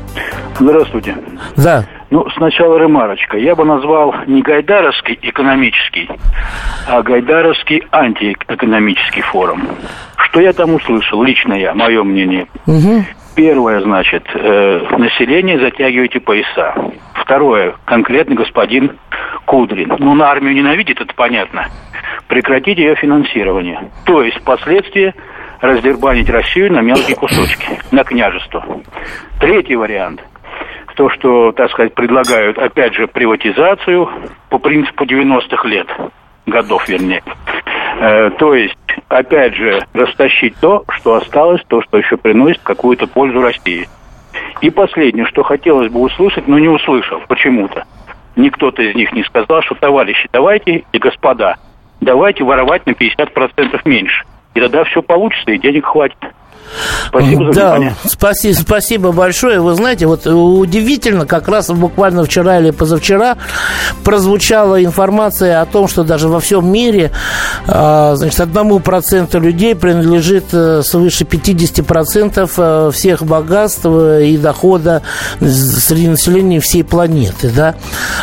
Здравствуйте. 0.59 1.17
Да. 1.57 1.85
Ну, 2.11 2.29
сначала 2.37 2.77
ремарочка. 2.77 3.39
Я 3.39 3.55
бы 3.55 3.65
назвал 3.65 4.15
не 4.27 4.43
Гайдаровский 4.43 5.19
экономический, 5.23 6.11
а 6.87 7.03
Гайдаровский 7.03 7.83
антиэкономический 7.91 9.23
форум. 9.23 9.63
Что 10.33 10.41
я 10.41 10.55
там 10.55 10.75
услышал, 10.75 11.23
лично 11.23 11.53
я, 11.53 11.75
мое 11.75 12.03
мнение. 12.03 12.47
Угу. 12.67 13.05
Первое, 13.37 13.83
значит, 13.83 14.25
э, 14.33 14.97
население 14.97 15.61
затягивайте 15.61 16.21
пояса. 16.21 16.75
Второе, 17.13 17.75
конкретно 17.85 18.35
господин 18.35 18.93
Кудрин. 19.45 19.93
Ну, 19.99 20.15
на 20.15 20.31
армию 20.31 20.55
ненавидит, 20.55 21.03
это 21.03 21.13
понятно. 21.15 21.69
Прекратить 22.29 22.79
ее 22.79 22.95
финансирование. 22.95 23.91
То 24.07 24.23
есть 24.23 24.43
последствия 24.43 25.15
раздербанить 25.61 26.31
Россию 26.31 26.73
на 26.73 26.81
мелкие 26.81 27.15
кусочки, 27.15 27.79
на 27.91 28.03
княжество. 28.03 28.65
Третий 29.39 29.77
вариант– 29.77 30.23
то, 30.97 31.11
что, 31.11 31.53
так 31.53 31.71
сказать, 31.71 31.95
предлагают, 31.95 32.57
опять 32.57 32.95
же, 32.95 33.07
приватизацию 33.07 34.09
по 34.49 34.59
принципу 34.59 35.05
90-х 35.05 35.69
лет, 35.69 35.89
годов, 36.47 36.89
вернее. 36.89 37.23
Э, 38.01 38.31
то 38.39 38.55
есть, 38.55 38.77
опять 39.09 39.55
же, 39.55 39.81
растащить 39.93 40.57
то, 40.61 40.85
что 40.89 41.15
осталось, 41.15 41.63
то, 41.69 41.83
что 41.83 41.99
еще 41.99 42.17
приносит 42.17 42.63
какую-то 42.63 43.07
пользу 43.07 43.41
России. 43.41 43.89
И 44.61 44.71
последнее, 44.71 45.27
что 45.27 45.43
хотелось 45.43 45.91
бы 45.91 46.01
услышать, 46.01 46.49
но 46.49 46.59
не 46.59 46.69
услышал 46.69 47.21
почему-то. 47.29 47.85
Никто-то 48.37 48.83
из 48.83 48.95
них 48.95 49.13
не 49.13 49.23
сказал, 49.25 49.63
что, 49.63 49.75
товарищи, 49.75 50.29
давайте 50.33 50.85
и 50.91 50.99
господа, 50.99 51.57
давайте 52.01 52.45
воровать 52.45 52.87
на 52.87 52.93
50% 52.93 53.81
меньше. 53.85 54.25
И 54.55 54.61
тогда 54.61 54.85
все 54.85 55.03
получится, 55.03 55.51
и 55.51 55.59
денег 55.59 55.87
хватит. 55.87 56.19
Спасибо 57.09 57.53
за 57.53 57.61
да, 57.61 57.71
внимание. 57.75 57.97
Спасибо, 58.05 58.55
спасибо 58.55 59.13
большое. 59.13 59.61
Вы 59.61 59.75
знаете, 59.75 60.07
вот 60.07 60.27
удивительно, 60.27 61.27
как 61.27 61.49
раз 61.49 61.71
буквально 61.71 62.25
вчера 62.25 62.59
или 62.59 62.71
позавчера 62.71 63.37
прозвучала 64.05 64.83
информация 64.83 65.61
о 65.61 65.67
том, 65.67 65.89
что 65.89 66.05
даже 66.05 66.29
во 66.29 66.41
всем 66.41 66.71
мире 66.71 67.11
а, 67.67 68.15
значит, 68.17 68.41
одному 68.41 68.81
проценту 68.81 69.41
людей 69.41 69.75
принадлежит 69.75 70.47
э, 70.53 70.83
свыше 70.83 71.25
50% 71.25 72.51
э, 72.57 72.91
всех 72.93 73.25
богатств 73.25 73.87
и 73.87 74.37
дохода 74.37 75.03
среди 75.41 76.09
населения 76.09 76.61
всей 76.61 76.85
планеты. 76.85 77.51
Да? 77.55 77.75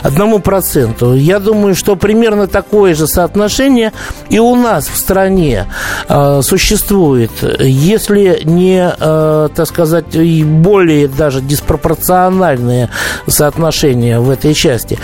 Одному 0.01 0.39
проценту. 0.39 1.13
Я 1.13 1.39
думаю, 1.39 1.75
что 1.75 1.95
примерно 1.95 2.47
такое 2.47 2.95
же 2.95 3.07
соотношение 3.07 3.93
и 4.29 4.39
у 4.39 4.55
нас 4.55 4.87
в 4.87 4.97
стране 4.97 5.65
а, 6.07 6.41
существует. 6.41 7.31
Если 7.59 8.38
не, 8.43 8.93
э, 8.97 9.49
так 9.53 9.67
сказать, 9.67 10.15
и 10.15 10.43
более 10.43 11.07
даже 11.07 11.41
диспропорциональные 11.41 12.89
соотношения 13.27 14.19
в 14.19 14.29
этой 14.29 14.53
части. 14.53 14.97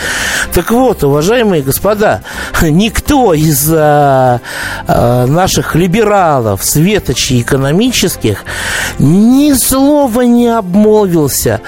Так 0.52 0.70
вот, 0.70 1.04
уважаемые 1.04 1.62
господа, 1.62 2.22
никто 2.62 3.34
из 3.34 3.70
э, 3.70 4.40
э, 4.86 5.26
наших 5.26 5.74
либералов, 5.74 6.64
светочей 6.64 7.42
экономических, 7.42 8.44
ни 8.98 9.52
слова 9.52 10.22
не 10.22 10.48
обмолвился 10.48 11.60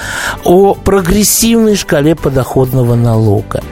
о 0.44 0.75
прогрессивной 0.75 1.76
шкале 1.76 2.14
подоходного 2.14 2.94
налога. 2.94 3.62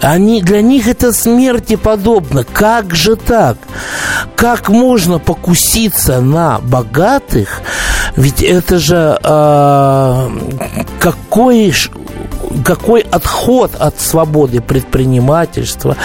Они, 0.00 0.42
для 0.42 0.62
них 0.62 0.88
это 0.88 1.12
смерти 1.12 1.76
подобно. 1.76 2.44
Как 2.44 2.94
же 2.94 3.16
так? 3.16 3.56
Как 4.34 4.68
можно 4.68 5.18
покуситься 5.18 6.20
на 6.20 6.58
богатых? 6.58 7.31
Ведь 8.16 8.42
это 8.42 8.78
же 8.78 9.18
э, 9.22 10.30
какой 11.00 11.74
какой 12.64 13.00
отход 13.00 13.74
от 13.78 14.00
свободы 14.00 14.60
предпринимательства, 14.60 15.96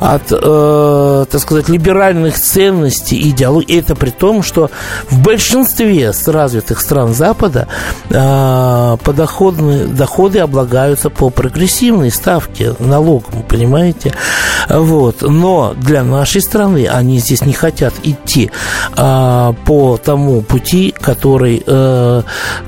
от, 0.00 0.22
э, 0.30 1.24
так 1.30 1.40
сказать, 1.40 1.68
либеральных 1.68 2.38
ценностей, 2.38 3.20
идеологии. 3.28 3.78
Это 3.78 3.94
при 3.94 4.10
том, 4.10 4.42
что 4.42 4.70
в 5.10 5.20
большинстве 5.20 6.12
развитых 6.26 6.80
стран 6.80 7.14
Запада 7.14 7.68
э, 8.08 8.96
подоходные 9.04 9.86
доходы 9.86 10.40
облагаются 10.40 11.10
по 11.10 11.30
прогрессивной 11.30 12.10
ставке 12.10 12.74
налогом, 12.78 13.42
понимаете? 13.48 14.14
Вот. 14.68 15.22
Но 15.22 15.74
для 15.76 16.02
нашей 16.02 16.40
страны 16.40 16.88
они 16.88 17.18
здесь 17.18 17.42
не 17.42 17.52
хотят 17.52 17.92
идти 18.02 18.50
э, 18.96 19.52
по 19.66 19.98
тому 20.02 20.40
пути, 20.40 20.94
который, 20.98 21.62
э, 21.66 22.22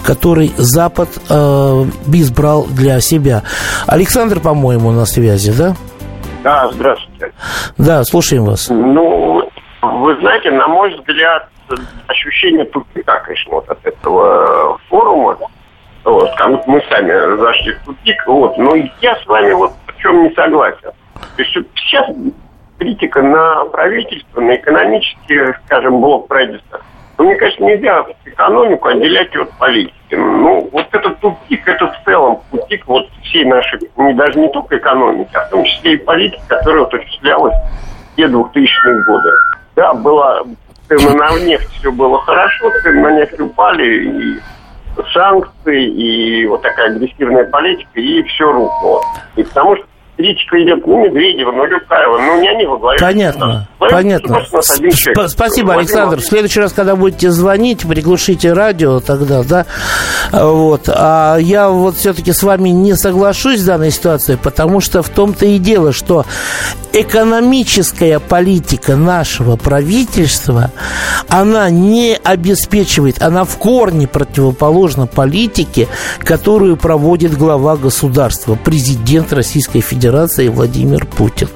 который 0.05 0.53
Запад 0.59 1.09
э, 1.29 1.87
избрал 2.13 2.67
для 2.71 3.01
себя. 3.01 3.43
Александр, 3.87 4.41
по-моему, 4.41 4.91
на 4.91 5.07
связи, 5.07 5.53
да? 5.53 5.77
Да, 6.43 6.69
здравствуйте. 6.73 7.33
Да, 7.79 8.05
слушаем 8.05 8.45
вас. 8.45 8.69
Ну, 8.69 9.49
вы 9.81 10.17
знаете, 10.17 10.51
на 10.51 10.67
мой 10.69 10.95
взгляд, 10.95 11.49
ощущение 12.09 12.65
тупика, 12.65 13.21
конечно, 13.21 13.53
вот 13.53 13.69
от 13.69 13.85
этого 13.85 14.79
форума. 14.89 15.39
Вот, 16.05 16.31
как 16.37 16.51
будто 16.51 16.71
мы 16.71 16.83
сами 16.89 17.37
зашли 17.39 17.73
в 17.75 17.85
тупик. 17.85 18.27
Вот. 18.27 18.59
Но 18.59 18.75
я 19.01 19.17
с 19.17 19.27
вами 19.27 19.53
вот 19.53 19.73
в 19.87 20.01
чем 20.01 20.25
не 20.25 20.31
согласен. 20.35 20.91
То 21.37 21.43
есть 21.43 21.53
сейчас 21.77 22.11
критика 22.79 23.23
на 23.23 23.65
правительство, 23.67 24.41
на 24.41 24.57
экономический, 24.57 25.55
скажем, 25.65 26.01
блок 26.01 26.27
правительства– 26.29 26.81
ну, 27.23 27.29
мне 27.29 27.37
кажется, 27.37 27.63
нельзя 27.63 28.05
экономику 28.25 28.89
отделять 28.89 29.35
от 29.37 29.51
политики. 29.59 29.95
Ну, 30.11 30.69
вот 30.73 30.87
этот 30.91 31.21
тупик, 31.21 31.69
это 31.69 31.87
в 31.87 32.05
целом 32.05 32.41
тупик 32.51 32.85
вот 32.89 33.09
всей 33.23 33.45
нашей, 33.45 33.79
не, 34.07 34.15
даже 34.15 34.39
не 34.39 34.49
только 34.49 34.79
экономики, 34.79 35.31
а 35.35 35.45
в 35.47 35.51
том 35.51 35.65
числе 35.65 35.95
и 35.95 35.97
политики, 35.97 36.43
которая 36.49 36.85
вот 36.85 36.95
осуществлялась 36.95 37.55
в 38.13 38.17
те 38.17 38.27
2000-е 38.27 39.05
годы. 39.05 39.31
Да, 39.77 39.95
была 39.95 40.43
цены 40.89 41.17
на 41.17 41.39
нефть, 41.39 41.71
все 41.79 41.91
было 41.91 42.21
хорошо, 42.21 42.71
цены 42.83 43.01
на 43.01 43.19
нефть 43.19 43.41
упали, 43.41 43.85
и 43.85 44.41
санкции, 45.13 45.87
и 45.87 46.47
вот 46.47 46.63
такая 46.63 46.95
агрессивная 46.95 47.45
политика, 47.45 48.01
и 48.01 48.23
все 48.25 48.53
рухнуло. 48.53 49.03
И 49.37 49.43
потому 49.43 49.77
что 49.77 49.87
критика 50.23 50.63
идет 50.63 50.87
ну 50.87 51.05
Медведева, 51.05 51.53
ну 51.53 51.67
Люкаева, 51.67 52.19
ну 52.19 52.41
не 52.41 52.49
они 52.49 52.67
во 52.67 52.79
главе. 52.79 52.99
Понятно, 53.01 53.69
понятно. 53.79 54.43
Сп- 54.61 55.29
спасибо, 55.29 55.75
Александр. 55.75 56.19
В 56.19 56.25
следующий 56.25 56.61
раз, 56.61 56.73
когда 56.73 56.95
будете 56.97 57.31
звонить, 57.31 57.87
приглушите 57.87 58.53
радио 58.53 59.01
тогда, 59.01 59.43
да. 59.43 59.67
Вот. 60.31 60.89
А 60.89 61.37
я 61.39 61.69
вот 61.69 61.97
все-таки 61.97 62.33
с 62.33 62.43
вами 62.43 62.69
не 62.71 62.95
соглашусь 62.95 63.61
в 63.61 63.67
данной 63.67 63.91
ситуации, 63.91 64.39
потому 64.41 64.81
что 64.81 65.03
в 65.03 65.09
том-то 65.09 65.47
и 65.47 65.59
дело, 65.59 65.93
что 65.93 66.25
экономическая 66.93 68.19
политика 68.21 68.97
нашего 68.97 69.57
правительства, 69.57 70.71
она 71.29 71.71
не 71.71 72.19
обеспечивает, 72.23 73.23
она 73.23 73.45
в 73.45 73.57
корне 73.57 74.07
противоположна 74.07 75.07
политике, 75.07 75.89
которую 76.21 76.77
проводит 76.77 77.37
глава 77.37 77.77
государства, 77.77 78.59
президент 78.63 79.33
Российской 79.33 79.81
Федерации 79.81 80.12
Владимир 80.51 81.07
Путин. 81.07 81.49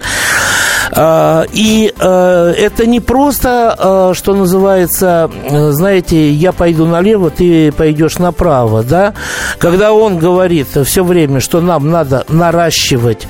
А, 0.93 1.45
и 1.53 1.93
а, 1.99 2.53
это 2.53 2.87
не 2.87 3.01
просто, 3.01 3.75
а, 3.79 4.15
что 4.15 4.35
называется, 4.35 5.31
знаете, 5.49 6.31
я 6.31 6.53
пойду 6.53 6.87
налево, 6.87 7.31
ты 7.31 7.73
пойдешь 7.73 8.19
направо, 8.19 8.83
да? 8.83 9.15
Когда 9.59 9.93
он 9.93 10.19
говорит 10.19 10.69
все 10.85 11.05
время, 11.05 11.41
что 11.41 11.61
нам 11.61 11.91
надо 11.91 12.25
наращивать 12.29 13.27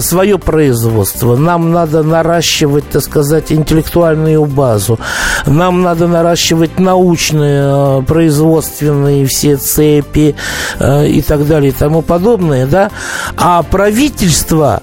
свое 0.00 0.38
производство, 0.38 1.36
нам 1.36 1.72
надо 1.72 2.02
наращивать, 2.02 2.88
так 2.90 3.02
сказать, 3.02 3.52
интеллектуальную 3.52 4.44
базу, 4.44 4.98
нам 5.46 5.82
надо 5.82 6.06
наращивать 6.06 6.78
научные, 6.78 8.02
производственные 8.02 9.26
все 9.26 9.56
цепи 9.56 10.34
и 10.80 11.24
так 11.26 11.46
далее 11.46 11.70
и 11.70 11.74
тому 11.74 12.02
подобное, 12.02 12.66
да? 12.66 12.90
А 13.36 13.62
правительство 13.62 14.82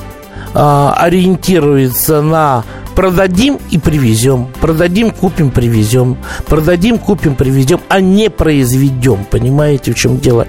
ориентируется 0.54 2.22
на 2.22 2.64
продадим 3.02 3.58
и 3.72 3.80
привезем, 3.80 4.48
продадим, 4.62 5.10
купим, 5.10 5.50
привезем, 5.50 6.18
продадим, 6.46 7.00
купим, 7.00 7.34
привезем, 7.34 7.82
а 7.90 8.00
не 8.00 8.30
произведем, 8.30 9.26
понимаете, 9.26 9.94
в 9.94 9.96
чем 9.96 10.20
дело? 10.20 10.46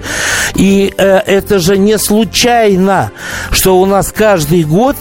И 0.53 0.93
э, 0.95 1.17
это 1.17 1.57
же 1.57 1.79
не 1.79 1.97
случайно, 1.97 3.11
что 3.49 3.81
у 3.81 3.87
нас 3.87 4.11
каждый 4.11 4.65
год 4.65 4.95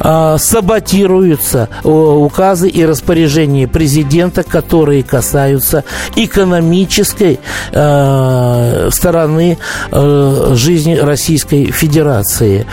э, 0.00 0.36
саботируются 0.38 1.70
э, 1.82 1.88
указы 1.88 2.68
и 2.68 2.84
распоряжения 2.84 3.66
президента, 3.66 4.42
которые 4.42 5.02
касаются 5.02 5.84
экономической 6.14 7.40
э, 7.72 8.88
стороны 8.92 9.56
э, 9.90 10.50
жизни 10.52 10.94
Российской 10.94 11.70
Федерации. 11.70 12.66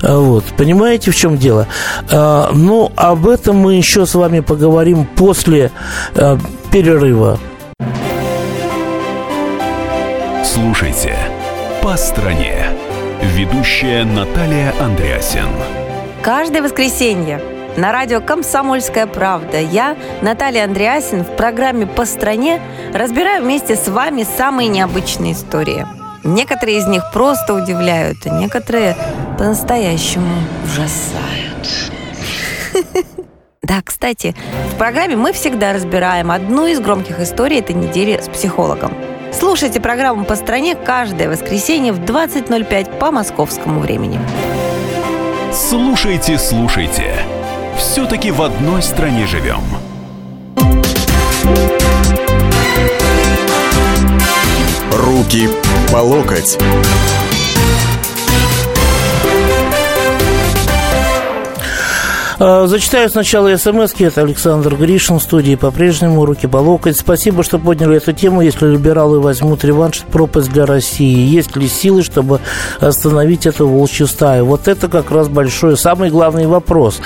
Э, 0.00 0.16
вот, 0.16 0.44
понимаете, 0.56 1.10
в 1.10 1.16
чем 1.16 1.38
дело? 1.38 1.66
Э, 2.08 2.50
ну, 2.52 2.92
об 2.94 3.26
этом 3.26 3.56
мы 3.56 3.79
еще 3.80 4.04
с 4.04 4.14
вами 4.14 4.40
поговорим 4.40 5.06
после 5.06 5.72
э, 6.14 6.36
перерыва. 6.70 7.38
Слушайте 10.44 11.16
«По 11.82 11.96
стране». 11.96 12.66
Ведущая 13.22 14.04
Наталья 14.04 14.74
Андреасен. 14.80 15.48
Каждое 16.22 16.62
воскресенье 16.62 17.40
на 17.78 17.92
радио 17.92 18.20
«Комсомольская 18.20 19.06
правда» 19.06 19.58
я, 19.58 19.96
Наталья 20.20 20.64
Андреасин, 20.64 21.24
в 21.24 21.36
программе 21.36 21.86
«По 21.86 22.04
стране» 22.04 22.60
разбираю 22.92 23.42
вместе 23.42 23.76
с 23.76 23.88
вами 23.88 24.26
самые 24.36 24.68
необычные 24.68 25.32
истории– 25.32 25.86
Некоторые 26.22 26.78
из 26.78 26.86
них 26.86 27.02
просто 27.12 27.54
удивляют, 27.54 28.18
а 28.26 28.30
некоторые 28.30 28.94
по-настоящему 29.38 30.34
ужасают. 30.64 31.90
Да, 33.70 33.82
кстати, 33.84 34.34
в 34.74 34.78
программе 34.78 35.14
мы 35.14 35.32
всегда 35.32 35.72
разбираем 35.72 36.32
одну 36.32 36.66
из 36.66 36.80
громких 36.80 37.20
историй 37.20 37.60
этой 37.60 37.76
недели 37.76 38.20
с 38.20 38.28
психологом. 38.28 38.92
Слушайте 39.32 39.78
программу 39.80 40.24
«По 40.24 40.34
стране» 40.34 40.74
каждое 40.74 41.28
воскресенье 41.28 41.92
в 41.92 42.00
20.05 42.00 42.98
по 42.98 43.12
московскому 43.12 43.78
времени. 43.78 44.18
Слушайте, 45.52 46.36
слушайте. 46.36 47.14
Все-таки 47.78 48.32
в 48.32 48.42
одной 48.42 48.82
стране 48.82 49.28
живем. 49.28 49.62
Руки 54.92 55.48
по 55.92 55.98
локоть. 55.98 56.58
Зачитаю 62.40 63.10
сначала 63.10 63.54
смс 63.58 63.92
-ки. 63.92 64.06
Это 64.06 64.22
Александр 64.22 64.74
Гришин 64.74 65.18
в 65.18 65.22
студии 65.22 65.56
по-прежнему. 65.56 66.24
Руки 66.24 66.46
по 66.46 66.56
локоть. 66.56 66.96
Спасибо, 66.96 67.42
что 67.42 67.58
подняли 67.58 67.98
эту 67.98 68.14
тему. 68.14 68.40
Если 68.40 68.66
либералы 68.66 69.20
возьмут 69.20 69.62
реванш, 69.62 70.04
пропасть 70.10 70.50
для 70.50 70.64
России. 70.64 71.36
Есть 71.36 71.54
ли 71.56 71.68
силы, 71.68 72.02
чтобы 72.02 72.40
остановить 72.80 73.44
эту 73.44 73.68
волчью 73.68 74.06
стаю? 74.06 74.46
Вот 74.46 74.68
это 74.68 74.88
как 74.88 75.10
раз 75.10 75.28
большой, 75.28 75.76
самый 75.76 76.08
главный 76.08 76.46
вопрос. 76.46 77.02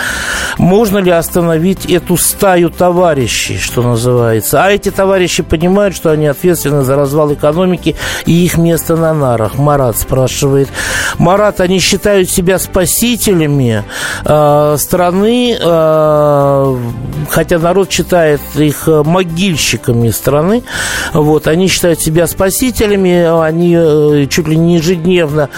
Можно 0.56 0.98
ли 0.98 1.10
остановить 1.10 1.84
эту 1.86 2.16
стаю 2.16 2.70
товарищей, 2.70 3.58
что 3.58 3.82
называется? 3.82 4.62
А 4.62 4.70
эти 4.70 4.92
товарищи 4.92 5.42
понимают, 5.42 5.96
что 5.96 6.10
они 6.10 6.28
ответственны 6.28 6.84
за 6.84 6.94
развал 6.94 7.34
экономики 7.34 7.96
и 8.24 8.44
их 8.44 8.56
место 8.56 8.94
на 8.94 9.12
нарах. 9.12 9.58
Марат 9.58 9.98
спрашивает. 9.98 10.68
Марат, 11.18 11.60
они 11.60 11.80
считают 11.80 12.30
себя 12.30 12.60
спасителями 12.60 13.82
э, 14.24 14.76
страны 14.78 15.23
страны, 15.24 15.56
э, 15.58 16.76
хотя 17.30 17.58
народ 17.58 17.90
считает 17.90 18.40
их 18.56 18.86
могильщиками 18.86 20.10
страны, 20.10 20.62
вот, 21.12 21.46
они 21.46 21.68
считают 21.68 22.00
себя 22.00 22.26
спасителями, 22.26 23.24
они 23.46 23.74
э, 23.76 24.26
чуть 24.28 24.48
ли 24.48 24.56
не 24.56 24.76
ежедневно 24.76 25.48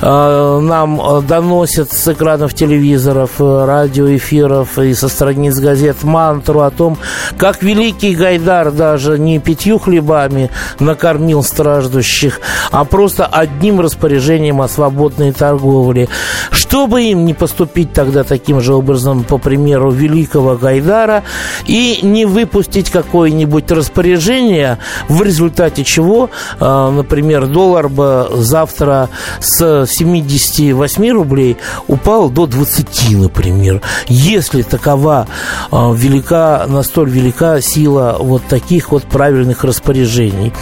э, 0.00 0.58
нам 0.62 1.00
доносят 1.26 1.92
с 1.92 2.08
экранов 2.08 2.54
телевизоров, 2.54 3.40
радиоэфиров 3.40 4.78
и 4.78 4.94
со 4.94 5.08
страниц 5.08 5.58
газет 5.58 6.02
мантру 6.02 6.60
о 6.60 6.70
том, 6.70 6.98
как 7.36 7.62
великий 7.62 8.14
Гайдар 8.14 8.72
даже 8.72 9.18
не 9.18 9.38
пятью 9.38 9.78
хлебами 9.78 10.50
накормил 10.80 11.42
страждущих, 11.42 12.40
а 12.70 12.84
просто 12.84 13.26
одним 13.26 13.80
распоряжением 13.80 14.60
о 14.60 14.68
свободной 14.68 15.32
торговле. 15.32 16.08
Чтобы 16.50 17.02
им 17.04 17.24
не 17.24 17.34
поступить 17.34 17.92
тогда 17.92 18.24
таким 18.24 18.60
же 18.60 18.74
образом 18.74 19.11
образом, 19.12 19.24
по 19.24 19.38
примеру 19.38 19.90
великого 19.90 20.56
Гайдара, 20.56 21.22
и 21.66 22.00
не 22.02 22.24
выпустить 22.24 22.90
какое-нибудь 22.90 23.70
распоряжение, 23.70 24.78
в 25.08 25.22
результате 25.22 25.84
чего, 25.84 26.30
а, 26.60 26.90
например, 26.90 27.46
доллар 27.46 27.88
бы 27.88 28.28
завтра 28.34 29.08
с 29.40 29.86
78 29.86 31.10
рублей 31.12 31.56
упал 31.88 32.30
до 32.30 32.46
20, 32.46 33.16
например. 33.16 33.80
Если 34.08 34.62
такова 34.62 35.26
а, 35.70 35.92
велика, 35.94 36.66
настоль 36.68 37.10
велика 37.10 37.60
сила 37.60 38.16
вот 38.18 38.42
таких 38.48 38.92
вот 38.92 39.04
правильных 39.04 39.64
распоряжений. 39.64 40.52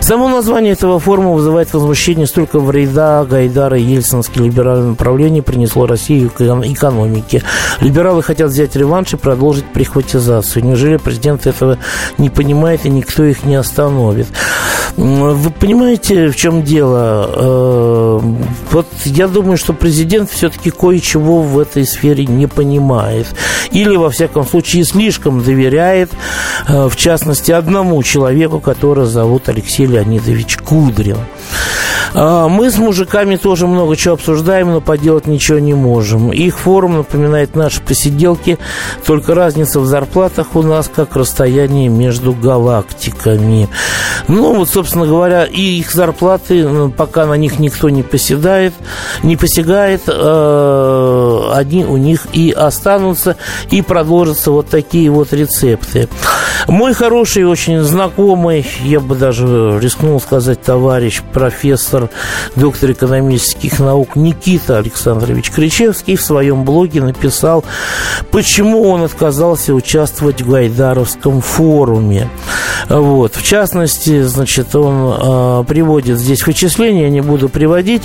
Само 0.00 0.28
название 0.28 0.72
этого 0.72 0.98
форума 0.98 1.30
вызывает 1.30 1.72
возмущение 1.72 2.26
столько 2.26 2.58
вреда 2.58 3.24
Гайдара 3.24 3.78
и 3.78 3.82
Ельцинское 3.82 4.44
либеральное 4.44 4.90
направление 4.90 5.42
принесло 5.42 5.86
России 5.86 6.26
экономике. 6.26 7.42
Либералы 7.94 8.24
хотят 8.24 8.50
взять 8.50 8.74
реванш 8.74 9.14
и 9.14 9.16
продолжить 9.16 9.66
прихватизацию. 9.66 10.64
Неужели 10.64 10.96
президент 10.96 11.46
этого 11.46 11.78
не 12.18 12.28
понимает 12.28 12.84
и 12.86 12.90
никто 12.90 13.22
их 13.22 13.44
не 13.44 13.54
остановит? 13.54 14.26
Вы 14.96 15.50
понимаете, 15.50 16.28
в 16.30 16.34
чем 16.34 16.64
дело? 16.64 17.30
Э, 17.36 18.20
вот 18.72 18.88
я 19.04 19.28
думаю, 19.28 19.56
что 19.56 19.74
президент 19.74 20.28
все-таки 20.28 20.70
кое-чего 20.70 21.42
в 21.42 21.56
этой 21.56 21.86
сфере 21.86 22.26
не 22.26 22.48
понимает. 22.48 23.28
Или, 23.70 23.94
во 23.94 24.10
всяком 24.10 24.44
случае, 24.44 24.84
слишком 24.84 25.44
доверяет, 25.44 26.10
э, 26.66 26.88
в 26.88 26.96
частности, 26.96 27.52
одному 27.52 28.02
человеку, 28.02 28.58
которого 28.58 29.06
зовут 29.06 29.48
Алексей 29.48 29.86
Леонидович 29.86 30.56
Кудрин. 30.56 31.18
А, 32.14 32.48
мы 32.48 32.70
с 32.70 32.78
мужиками 32.78 33.36
тоже 33.36 33.66
много 33.66 33.96
чего 33.96 34.14
обсуждаем, 34.14 34.72
но 34.72 34.80
поделать 34.80 35.26
ничего 35.26 35.58
не 35.58 35.74
можем. 35.74 36.32
Их 36.32 36.58
форум 36.58 36.98
напоминает 36.98 37.56
наши 37.56 37.80
посиделки, 37.80 38.58
только 39.04 39.34
разница 39.34 39.80
в 39.80 39.86
зарплатах 39.86 40.54
у 40.54 40.62
нас 40.62 40.90
как 40.94 41.16
расстояние 41.16 41.88
между 41.88 42.32
галактиками. 42.32 43.68
Ну, 44.28 44.54
вот, 44.54 44.68
собственно 44.68 45.06
говоря, 45.06 45.44
и 45.44 45.60
их 45.60 45.92
зарплаты, 45.92 46.68
ну, 46.68 46.90
пока 46.90 47.26
на 47.26 47.34
них 47.34 47.58
никто 47.58 47.90
не 47.90 48.02
поседает, 48.02 48.74
не 49.22 49.36
посягает, 49.36 50.02
э, 50.06 51.50
они 51.52 51.84
у 51.84 51.96
них 51.96 52.26
и 52.32 52.52
останутся, 52.52 53.36
и 53.70 53.82
продолжатся 53.82 54.52
вот 54.52 54.68
такие 54.68 55.10
вот 55.10 55.32
рецепты. 55.32 56.08
Мой 56.66 56.94
хороший, 56.94 57.44
очень 57.44 57.80
знакомый, 57.80 58.66
я 58.82 59.00
бы 59.00 59.14
даже 59.14 59.78
рискнул 59.80 60.20
сказать, 60.20 60.62
товарищ, 60.62 61.22
профессор, 61.32 62.10
доктор 62.56 62.92
экономических 62.92 63.78
наук 63.78 64.16
Никита 64.16 64.78
Александрович 64.78 65.50
Кричевский 65.50 66.16
в 66.16 66.22
своем 66.22 66.64
блоге 66.64 67.02
написал, 67.02 67.64
почему 68.30 68.88
он 68.88 69.02
отказался 69.02 69.74
участвовать 69.74 70.42
в 70.42 70.50
Гайдаровском 70.50 71.40
форуме. 71.40 72.28
Вот. 72.88 73.34
В 73.34 73.42
частности, 73.42 74.22
значит, 74.22 74.74
он 74.74 75.62
э, 75.62 75.64
приводит 75.66 76.18
здесь 76.18 76.46
вычисления, 76.46 77.02
я 77.02 77.10
не 77.10 77.20
буду 77.20 77.48
приводить. 77.48 78.02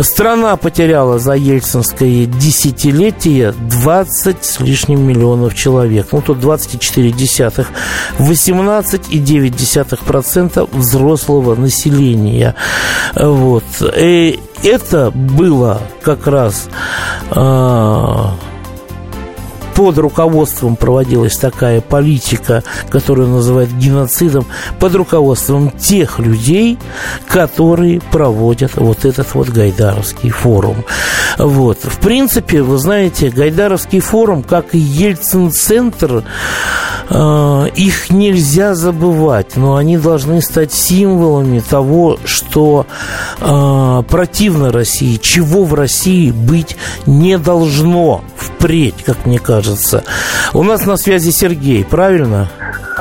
Страна 0.00 0.56
потеряла 0.56 1.18
за 1.18 1.34
ельцинское 1.34 2.26
десятилетие 2.26 3.52
20 3.52 4.44
с 4.44 4.60
лишним 4.60 5.06
миллионов 5.06 5.54
человек. 5.54 6.08
Ну, 6.12 6.20
тут 6.20 6.40
24 6.40 7.10
десятых. 7.12 7.69
18,9% 8.18 10.68
взрослого 10.72 11.54
населения. 11.54 12.54
Вот. 13.14 13.64
И 13.96 14.40
это 14.62 15.10
было 15.10 15.80
как 16.02 16.26
раз 16.26 16.68
а, 17.30 18.34
под 19.80 19.96
руководством 19.96 20.76
проводилась 20.76 21.38
такая 21.38 21.80
политика, 21.80 22.62
которую 22.90 23.28
называют 23.28 23.70
геноцидом, 23.70 24.44
под 24.78 24.94
руководством 24.94 25.70
тех 25.70 26.18
людей, 26.18 26.78
которые 27.26 28.02
проводят 28.12 28.72
вот 28.76 29.06
этот 29.06 29.34
вот 29.34 29.48
Гайдаровский 29.48 30.28
форум. 30.28 30.84
Вот. 31.38 31.78
В 31.82 31.98
принципе, 31.98 32.60
вы 32.60 32.76
знаете, 32.76 33.30
Гайдаровский 33.30 34.00
форум, 34.00 34.42
как 34.42 34.74
и 34.74 34.78
Ельцин-центр, 34.78 36.24
э, 37.08 37.66
их 37.74 38.10
нельзя 38.10 38.74
забывать, 38.74 39.56
но 39.56 39.76
они 39.76 39.96
должны 39.96 40.42
стать 40.42 40.74
символами 40.74 41.60
того, 41.60 42.18
что 42.26 42.84
э, 43.40 44.02
противно 44.10 44.72
России, 44.72 45.16
чего 45.16 45.64
в 45.64 45.72
России 45.72 46.32
быть 46.32 46.76
не 47.06 47.38
должно 47.38 48.22
впредь, 48.60 49.02
как 49.04 49.24
мне 49.24 49.38
кажется. 49.38 50.04
У 50.52 50.62
нас 50.62 50.86
на 50.86 50.96
связи 50.96 51.30
Сергей, 51.30 51.84
правильно? 51.84 52.46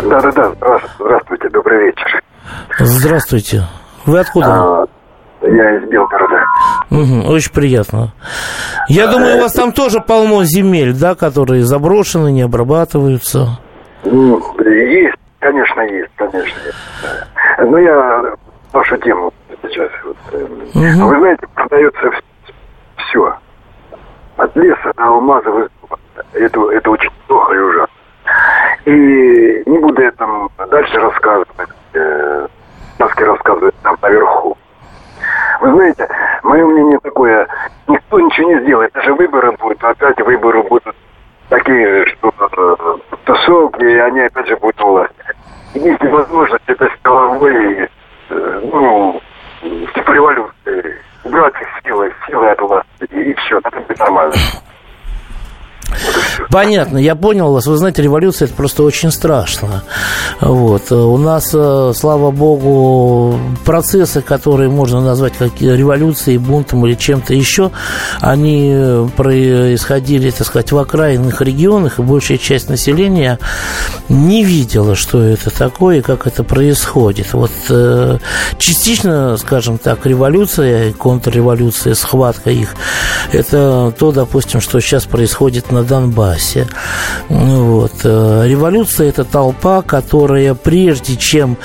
Да-да-да, 0.01 0.53
здравствуйте, 0.97 1.49
добрый 1.49 1.87
вечер. 1.87 2.21
Здравствуйте. 2.79 3.63
Вы 4.05 4.19
откуда? 4.19 4.47
А, 4.47 4.85
я 5.41 5.77
из 5.77 5.89
Белгорода. 5.89 6.45
Угу, 6.89 7.33
очень 7.33 7.51
приятно. 7.51 8.13
Я 8.87 9.09
а, 9.09 9.11
думаю, 9.11 9.37
у 9.37 9.41
вас 9.41 9.53
там 9.53 9.73
тоже 9.73 9.99
полно 9.99 10.43
земель, 10.45 10.93
да, 10.93 11.15
которые 11.15 11.63
заброшены, 11.63 12.31
не 12.31 12.41
обрабатываются. 12.41 13.59
Ну, 14.05 14.41
есть, 14.63 15.17
конечно, 15.39 15.81
есть, 15.81 16.11
конечно, 16.15 16.57
есть. 16.65 17.69
Но 17.69 17.77
я 17.77 18.33
вашу 18.71 18.97
тему 18.97 19.33
сейчас. 19.61 19.91
Вот, 20.05 20.17
угу. 20.31 21.07
Вы 21.07 21.19
знаете, 21.19 21.45
продается 21.53 22.11
все. 22.95 23.35
От 24.39 24.55
леса 24.55 24.93
до 24.95 25.03
алмазовых 25.03 25.69
это, 26.31 26.71
это 26.71 26.89
очень 26.89 27.11
плохо 27.27 27.53
и 27.53 27.57
ужасно. 27.57 27.95
И 28.85 29.63
не 29.65 29.77
буду 29.79 30.01
я 30.01 30.11
там 30.11 30.49
дальше 30.71 30.97
рассказывать. 30.97 31.49
Э, 31.93 32.47
Маски 32.99 33.23
рассказывает 33.23 33.75
там 33.83 33.97
наверху. 34.01 34.57
Вы 35.59 35.71
знаете, 35.73 36.07
мое 36.43 36.65
мнение 36.65 36.99
такое, 36.99 37.47
никто 37.87 38.19
ничего 38.19 38.51
не 38.51 38.61
сделает. 38.61 38.93
Даже 38.93 39.13
выборы 39.13 39.51
будут, 39.53 39.83
опять 39.83 40.21
выборы 40.21 40.63
будут 40.63 40.95
такие, 41.49 42.05
что 42.05 42.33
э, 42.39 43.15
тусовки, 43.25 43.83
и 43.83 43.97
они 43.97 44.21
опять 44.21 44.47
же 44.47 44.55
будут 44.55 44.79
власть. 44.79 45.13
Есть 45.73 46.01
возможность 46.01 46.63
это 46.67 46.85
с 46.85 47.01
головой, 47.03 47.89
э, 48.29 48.61
ну, 48.71 49.21
революции. 49.63 51.08
Убрать 51.23 51.53
их 51.61 51.67
силы, 51.83 52.13
силы 52.27 52.49
от 52.49 52.61
власти, 52.61 53.07
и, 53.11 53.31
и 53.31 53.33
все, 53.35 53.59
это 53.59 53.99
нормально. 53.99 54.33
Понятно, 56.49 56.97
я 56.97 57.15
понял 57.15 57.51
вас. 57.53 57.67
Вы 57.67 57.77
знаете, 57.77 58.01
революция 58.01 58.47
это 58.47 58.55
просто 58.55 58.83
очень 58.83 59.11
страшно. 59.11 59.83
Вот. 60.41 60.91
У 60.91 61.17
нас, 61.17 61.51
э, 61.53 61.93
слава 61.95 62.31
богу, 62.31 63.39
процессы, 63.65 64.21
которые 64.21 64.69
можно 64.69 65.01
назвать 65.01 65.33
как 65.37 65.61
революцией, 65.61 66.37
бунтом 66.37 66.85
или 66.87 66.95
чем-то 66.95 67.33
еще, 67.33 67.71
они 68.19 69.09
происходили, 69.15 70.31
так 70.31 70.47
сказать, 70.47 70.71
в 70.71 70.77
окраинных 70.77 71.41
регионах, 71.41 71.99
и 71.99 72.01
большая 72.01 72.37
часть 72.37 72.69
населения 72.69 73.37
не 74.07 74.43
видела, 74.43 74.95
что 74.95 75.21
это 75.21 75.49
такое 75.55 75.97
и 75.97 76.01
как 76.01 76.25
это 76.25 76.43
происходит. 76.43 77.33
Вот 77.33 77.51
э, 77.69 78.17
частично, 78.57 79.37
скажем 79.37 79.77
так, 79.77 80.05
революция, 80.05 80.93
контрреволюция, 80.93 81.93
схватка 81.93 82.49
их, 82.49 82.75
это 83.31 83.93
то, 83.97 84.11
допустим, 84.11 84.61
что 84.61 84.79
сейчас 84.79 85.05
происходит 85.05 85.71
на 85.71 85.78
Донбассе. 85.83 86.67
Вот. 87.27 87.93
Э, 88.03 88.43
революция– 88.47 89.07
это 89.09 89.23
толпа, 89.23 89.81
которая 89.81 90.53
прежде 90.53 91.15
чем 91.15 91.57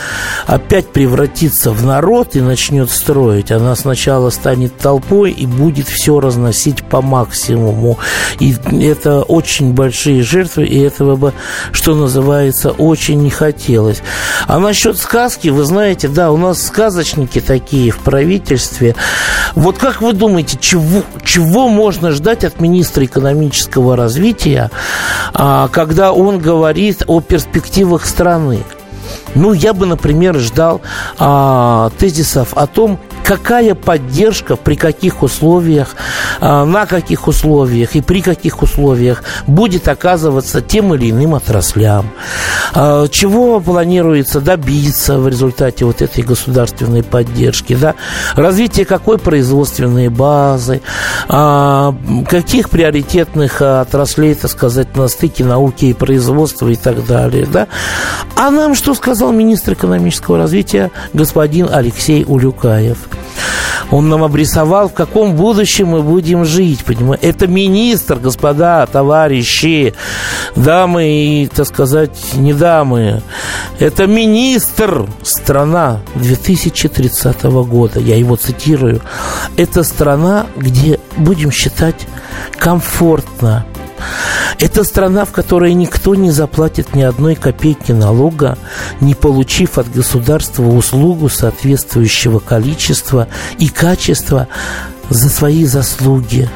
опять 0.46 0.92
превратиться 0.92 1.70
в 1.72 1.84
народ 1.84 2.36
и 2.36 2.40
начнет 2.40 2.90
строить, 2.90 3.50
она 3.50 3.76
сначала 3.76 4.30
станет 4.30 4.76
толпой 4.76 5.30
и 5.30 5.46
будет 5.46 5.88
все 5.88 6.20
разносить 6.20 6.82
по 6.84 7.02
максимуму. 7.02 7.98
И 8.40 8.54
это 8.82 9.22
очень 9.22 9.72
большие 9.72 10.22
жертвы, 10.22 10.66
и 10.66 10.78
этого 10.80 11.16
бы, 11.16 11.32
что 11.72 11.94
называется, 11.94 12.70
очень 12.70 13.22
не 13.22 13.30
хотелось. 13.30 14.02
А 14.46 14.58
насчет 14.58 14.98
сказки, 14.98 15.48
вы 15.48 15.64
знаете, 15.64 16.08
да, 16.08 16.30
у 16.30 16.36
нас 16.36 16.62
сказочники 16.62 17.40
такие 17.40 17.90
в 17.90 17.98
правительстве. 17.98 18.94
Вот 19.54 19.78
как 19.78 20.00
вы 20.00 20.12
думаете, 20.12 20.58
чего, 20.60 21.02
чего 21.24 21.68
можно 21.68 22.10
ждать 22.10 22.44
от 22.44 22.60
министра 22.60 23.04
экономического 23.04 23.96
развития, 24.04 24.70
а, 25.32 25.68
когда 25.68 26.12
он 26.12 26.38
говорит 26.38 27.02
о 27.06 27.20
перспективах 27.20 28.06
страны. 28.06 28.62
Ну, 29.34 29.52
я 29.52 29.72
бы, 29.72 29.86
например, 29.86 30.38
ждал 30.38 30.80
а, 31.18 31.90
тезисов 31.98 32.54
о 32.54 32.66
том, 32.66 32.98
какая 33.24 33.74
поддержка 33.74 34.54
при 34.54 34.76
каких 34.76 35.22
условиях, 35.22 35.96
а, 36.40 36.64
на 36.64 36.86
каких 36.86 37.26
условиях 37.26 37.96
и 37.96 38.02
при 38.02 38.20
каких 38.20 38.62
условиях 38.62 39.24
будет 39.46 39.88
оказываться 39.88 40.60
тем 40.60 40.94
или 40.94 41.10
иным 41.10 41.34
отраслям. 41.34 42.10
А, 42.74 43.08
чего 43.08 43.60
планируется 43.60 44.40
добиться 44.40 45.18
в 45.18 45.26
результате 45.26 45.86
вот 45.86 46.02
этой 46.02 46.22
государственной 46.22 47.02
поддержки, 47.02 47.74
да? 47.74 47.94
Развитие 48.34 48.84
какой 48.84 49.18
производственной 49.18 50.08
базы, 50.08 50.82
а, 51.28 51.94
каких 52.28 52.68
приоритетных 52.68 53.62
отраслей, 53.62 54.34
так 54.34 54.50
сказать, 54.50 54.96
на 54.96 55.08
стыке 55.08 55.44
науки 55.44 55.86
и 55.86 55.94
производства 55.94 56.68
и 56.68 56.76
так 56.76 57.06
далее, 57.06 57.46
да? 57.50 57.68
А 58.36 58.50
нам 58.50 58.74
что 58.74 58.92
сказал 58.94 59.32
министр 59.32 59.72
экономического 59.72 60.36
развития 60.36 60.90
господин 61.14 61.68
Алексей 61.72 62.24
Улюкаев? 62.26 62.98
Он 63.90 64.08
нам 64.08 64.24
обрисовал, 64.24 64.88
в 64.88 64.94
каком 64.94 65.36
будущем 65.36 65.88
мы 65.88 66.02
будем 66.02 66.44
жить, 66.44 66.84
понимаете? 66.84 67.26
Это 67.26 67.46
министр, 67.46 68.16
господа, 68.16 68.86
товарищи, 68.86 69.94
дамы 70.56 71.06
и, 71.06 71.46
так 71.46 71.66
сказать, 71.66 72.34
не 72.34 72.52
дамы. 72.52 73.22
Это 73.78 74.06
министр 74.06 75.06
страна 75.22 76.00
2030 76.14 77.42
года, 77.42 78.00
я 78.00 78.16
его 78.16 78.36
цитирую. 78.36 79.00
Это 79.56 79.82
страна, 79.84 80.46
где, 80.56 80.98
будем 81.16 81.50
считать, 81.50 82.06
комфортно, 82.58 83.66
это 84.58 84.84
страна, 84.84 85.24
в 85.24 85.32
которой 85.32 85.74
никто 85.74 86.14
не 86.14 86.30
заплатит 86.30 86.94
ни 86.94 87.02
одной 87.02 87.34
копейки 87.34 87.92
налога, 87.92 88.56
не 89.00 89.14
получив 89.14 89.78
от 89.78 89.90
государства 89.90 90.64
услугу 90.64 91.28
соответствующего 91.28 92.38
количества 92.38 93.28
и 93.58 93.68
качества 93.68 94.48
за 95.10 95.28
свои 95.28 95.64
заслуги. 95.64 96.48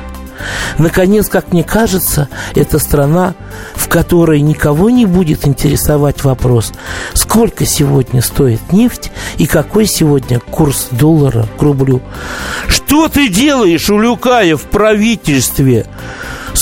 Наконец, 0.78 1.28
как 1.28 1.52
мне 1.52 1.64
кажется, 1.64 2.28
это 2.54 2.78
страна, 2.78 3.34
в 3.74 3.88
которой 3.88 4.40
никого 4.40 4.90
не 4.90 5.06
будет 5.06 5.46
интересовать 5.46 6.22
вопрос, 6.22 6.72
сколько 7.14 7.66
сегодня 7.66 8.22
стоит 8.22 8.72
нефть 8.72 9.10
и 9.36 9.46
какой 9.46 9.86
сегодня 9.86 10.38
курс 10.38 10.88
доллара 10.92 11.46
к 11.58 11.62
рублю. 11.62 12.00
Что 12.68 13.08
ты 13.08 13.28
делаешь, 13.28 13.90
Улюкаев, 13.90 14.62
в 14.62 14.66
правительстве? 14.66 15.86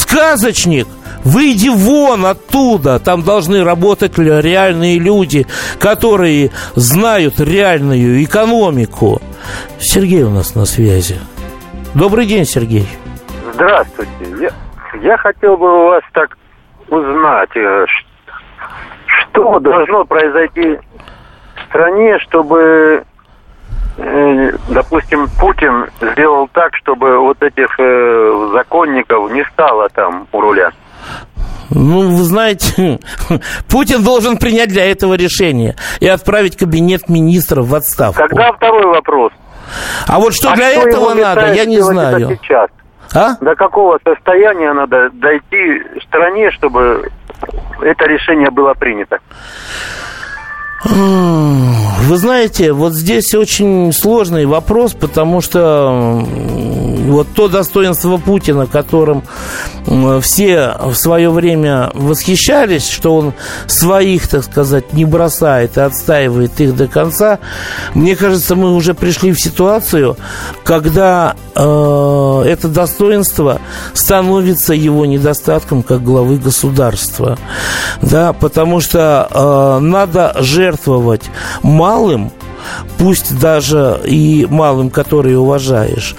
Сказочник! 0.07 0.87
Выйди 1.25 1.69
вон 1.69 2.25
оттуда. 2.25 3.01
Там 3.01 3.23
должны 3.23 3.65
работать 3.65 4.17
реальные 4.17 5.01
люди, 5.01 5.47
которые 5.81 6.53
знают 6.77 7.41
реальную 7.41 8.23
экономику. 8.23 9.21
Сергей 9.79 10.23
у 10.23 10.31
нас 10.31 10.55
на 10.55 10.65
связи. 10.67 11.17
Добрый 11.95 12.27
день, 12.27 12.45
Сергей. 12.45 12.87
Здравствуйте. 13.55 14.11
Я, 14.41 14.51
я 15.01 15.17
хотел 15.17 15.57
бы 15.57 15.67
у 15.67 15.87
вас 15.89 16.03
так 16.13 16.39
узнать, 16.89 17.57
э, 17.57 17.87
что 19.07 19.59
должно 19.59 20.05
произойти 20.05 20.79
в 21.57 21.69
стране, 21.69 22.19
чтобы 22.21 23.05
допустим, 24.69 25.27
Путин 25.41 25.87
сделал 26.01 26.49
так, 26.53 26.75
чтобы 26.77 27.19
вот 27.19 27.43
этих 27.43 27.69
э, 27.79 28.51
законников 28.53 29.31
не 29.33 29.45
стало 29.53 29.89
там 29.89 30.27
у 30.33 30.41
руля? 30.41 30.71
Ну, 31.71 32.17
вы 32.17 32.23
знаете, 32.25 33.01
Путин 33.71 34.03
должен 34.03 34.37
принять 34.37 34.69
для 34.69 34.91
этого 34.91 35.15
решение 35.15 35.77
и 36.01 36.07
отправить 36.07 36.57
кабинет 36.57 37.09
министров 37.09 37.67
в 37.67 37.75
отставку. 37.75 38.21
Тогда 38.21 38.53
второй 38.53 38.87
вопрос. 38.87 39.33
А 40.07 40.19
вот 40.19 40.35
что 40.35 40.53
а 40.53 40.57
для 40.57 40.71
что 40.73 40.89
этого 40.89 41.15
надо, 41.15 41.53
я 41.53 41.65
не 41.65 41.81
знаю. 41.81 42.39
Сейчас? 42.43 42.71
А? 43.15 43.37
До 43.41 43.55
какого 43.55 43.99
состояния 44.05 44.73
надо 44.73 45.11
дойти 45.13 45.83
стране, 46.07 46.51
чтобы 46.53 47.11
это 47.81 48.05
решение 48.07 48.51
было 48.51 48.75
принято? 48.75 49.19
Вы 50.85 52.17
знаете, 52.19 52.73
вот 52.73 52.95
здесь 52.95 53.35
очень 53.35 53.93
сложный 53.93 54.47
вопрос, 54.47 54.93
потому 54.93 55.41
что 55.41 56.25
вот 57.07 57.29
то 57.35 57.49
достоинство 57.49 58.17
Путина, 58.17 58.67
которым 58.67 59.23
все 60.21 60.75
в 60.81 60.95
свое 60.95 61.31
время 61.31 61.91
восхищались, 61.95 62.89
что 62.89 63.17
он 63.17 63.35
своих, 63.67 64.29
так 64.29 64.45
сказать, 64.45 64.93
не 64.93 65.05
бросает 65.05 65.77
и 65.77 65.81
отстаивает 65.81 66.61
их 66.61 66.75
до 66.75 66.89
конца, 66.89 67.39
мне 67.95 68.17
кажется, 68.17 68.57
мы 68.57 68.75
уже 68.75 68.95
пришли 68.95 69.33
в 69.33 69.41
ситуацию, 69.41 70.17
когда 70.65 71.37
э, 71.55 72.43
это 72.47 72.69
достоинство 72.69 73.61
становится 73.95 74.75
его 74.75 75.07
недостатком 75.07 75.83
как 75.83 76.03
главы 76.03 76.37
государства, 76.37 77.39
да, 78.03 78.33
потому 78.33 78.81
что 78.81 79.29
э, 79.31 79.85
надо 79.85 80.35
жертвовать 80.41 81.23
малым, 81.63 82.33
пусть 82.99 83.39
даже 83.39 84.01
и 84.05 84.47
малым, 84.49 84.91
которые 84.91 85.39
уважаешь, 85.39 86.15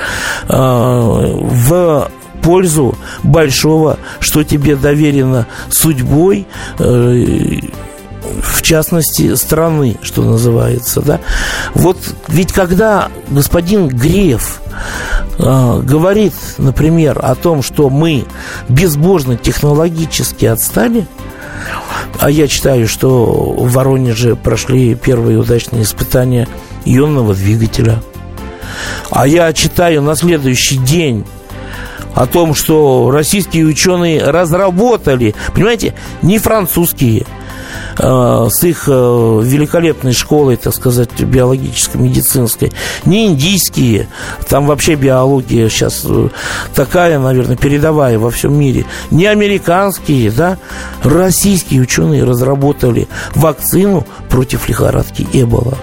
э, 0.47 0.55
в 0.55 2.09
пользу 2.41 2.97
большого, 3.23 3.97
что 4.19 4.43
тебе 4.43 4.75
доверено 4.75 5.47
судьбой, 5.69 6.47
э, 6.79 7.59
в 8.41 8.61
частности, 8.61 9.35
страны, 9.35 9.97
что 10.01 10.23
называется, 10.23 11.01
да. 11.01 11.19
Вот 11.73 11.97
ведь 12.27 12.51
когда 12.51 13.09
господин 13.29 13.87
Греф 13.87 14.61
э, 15.39 15.81
говорит, 15.83 16.33
например, 16.57 17.19
о 17.21 17.35
том, 17.35 17.63
что 17.63 17.89
мы 17.89 18.25
безбожно 18.69 19.37
технологически 19.37 20.45
отстали, 20.45 21.07
а 22.19 22.29
я 22.29 22.47
считаю, 22.47 22.87
что 22.87 23.25
в 23.25 23.71
Воронеже 23.71 24.35
прошли 24.35 24.95
первые 24.95 25.37
удачные 25.37 25.83
испытания 25.83 26.47
ионного 26.85 27.33
двигателя. 27.33 28.01
А 29.09 29.27
я 29.27 29.51
читаю 29.53 30.01
на 30.01 30.15
следующий 30.15 30.77
день 30.77 31.25
о 32.15 32.25
том, 32.25 32.55
что 32.55 33.11
российские 33.11 33.65
ученые 33.65 34.23
разработали, 34.23 35.35
понимаете, 35.53 35.93
не 36.21 36.39
французские, 36.39 37.25
с 38.49 38.63
их 38.63 38.83
э, 38.87 38.91
великолепной 39.43 40.13
школой, 40.13 40.57
так 40.57 40.73
сказать, 40.73 41.09
биологической, 41.19 41.97
медицинской, 41.97 42.71
не 43.05 43.27
индийские, 43.27 44.07
там 44.47 44.67
вообще 44.67 44.95
биология 44.95 45.69
сейчас 45.69 46.03
э, 46.05 46.29
такая, 46.75 47.19
наверное, 47.19 47.57
передовая 47.57 48.19
во 48.19 48.29
всем 48.29 48.53
мире, 48.53 48.85
не 49.11 49.25
американские, 49.25 50.31
да, 50.31 50.57
российские 51.03 51.81
ученые 51.81 52.23
разработали 52.23 53.07
вакцину 53.35 54.05
против 54.29 54.69
лихорадки 54.69 55.27
Эбола. 55.33 55.77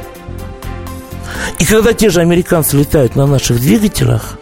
И 1.59 1.65
когда 1.65 1.93
те 1.93 2.11
же 2.11 2.21
американцы 2.21 2.77
летают 2.77 3.17
на 3.17 3.27
наших 3.27 3.61
двигателях, 3.61 4.39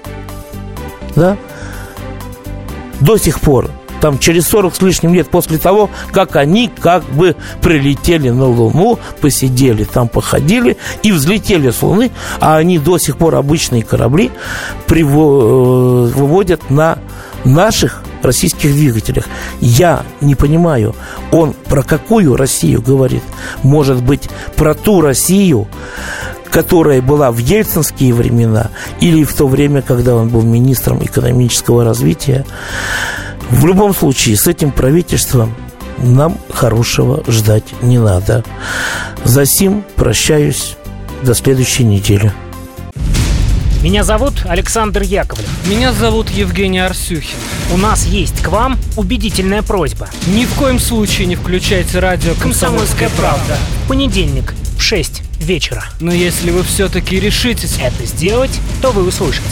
да, 1.14 1.36
до 3.00 3.16
сих 3.16 3.40
пор 3.40 3.70
там 4.02 4.18
через 4.18 4.48
40 4.48 4.74
с 4.74 4.82
лишним 4.82 5.14
лет 5.14 5.28
после 5.28 5.58
того, 5.58 5.88
как 6.10 6.34
они 6.34 6.68
как 6.68 7.04
бы 7.04 7.36
прилетели 7.62 8.30
на 8.30 8.46
Луну, 8.46 8.98
посидели 9.20 9.84
там, 9.84 10.08
походили 10.08 10.76
и 11.04 11.12
взлетели 11.12 11.70
с 11.70 11.82
Луны, 11.82 12.10
а 12.40 12.56
они 12.56 12.80
до 12.80 12.98
сих 12.98 13.16
пор 13.16 13.36
обычные 13.36 13.84
корабли 13.84 14.32
э, 14.88 14.94
выводят 15.04 16.68
на 16.68 16.98
наших 17.44 18.02
российских 18.22 18.72
двигателях. 18.72 19.26
Я 19.60 20.02
не 20.20 20.34
понимаю, 20.34 20.96
он 21.30 21.52
про 21.52 21.84
какую 21.84 22.34
Россию 22.36 22.82
говорит? 22.82 23.22
Может 23.62 24.02
быть, 24.02 24.28
про 24.56 24.74
ту 24.74 25.00
Россию, 25.00 25.68
которая 26.50 27.00
была 27.00 27.30
в 27.30 27.38
ельцинские 27.38 28.14
времена 28.14 28.70
или 29.00 29.22
в 29.22 29.32
то 29.32 29.46
время, 29.46 29.80
когда 29.80 30.16
он 30.16 30.28
был 30.28 30.42
министром 30.42 31.04
экономического 31.04 31.84
развития. 31.84 32.44
В 33.52 33.66
любом 33.66 33.94
случае, 33.94 34.36
с 34.36 34.46
этим 34.46 34.72
правительством 34.72 35.54
нам 35.98 36.38
хорошего 36.52 37.22
ждать 37.28 37.64
не 37.82 37.98
надо. 37.98 38.44
За 39.24 39.44
сим 39.44 39.84
прощаюсь 39.94 40.76
до 41.22 41.34
следующей 41.34 41.84
недели. 41.84 42.32
Меня 43.82 44.04
зовут 44.04 44.46
Александр 44.46 45.02
Яковлев. 45.02 45.48
Меня 45.66 45.92
зовут 45.92 46.30
Евгений 46.30 46.78
Арсюхин. 46.78 47.36
У 47.72 47.76
нас 47.76 48.06
есть 48.06 48.42
к 48.42 48.48
вам 48.48 48.78
убедительная 48.96 49.62
просьба. 49.62 50.08
Ни 50.28 50.46
в 50.46 50.54
коем 50.54 50.78
случае 50.78 51.26
не 51.26 51.36
включайте 51.36 51.98
радио 51.98 52.32
«Комсомольская 52.40 53.10
правда». 53.18 53.58
Понедельник 53.86 54.54
в 54.78 54.82
6 54.82 55.22
вечера. 55.38 55.84
Но 56.00 56.12
если 56.12 56.50
вы 56.50 56.62
все-таки 56.62 57.20
решитесь 57.20 57.76
это 57.78 58.06
сделать, 58.06 58.58
то 58.80 58.92
вы 58.92 59.06
услышите. 59.06 59.42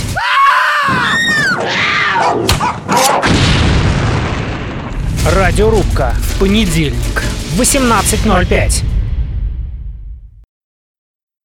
Радиорубка. 5.27 6.15
Понедельник. 6.39 7.23
В 7.55 7.61
18.05. 7.61 8.90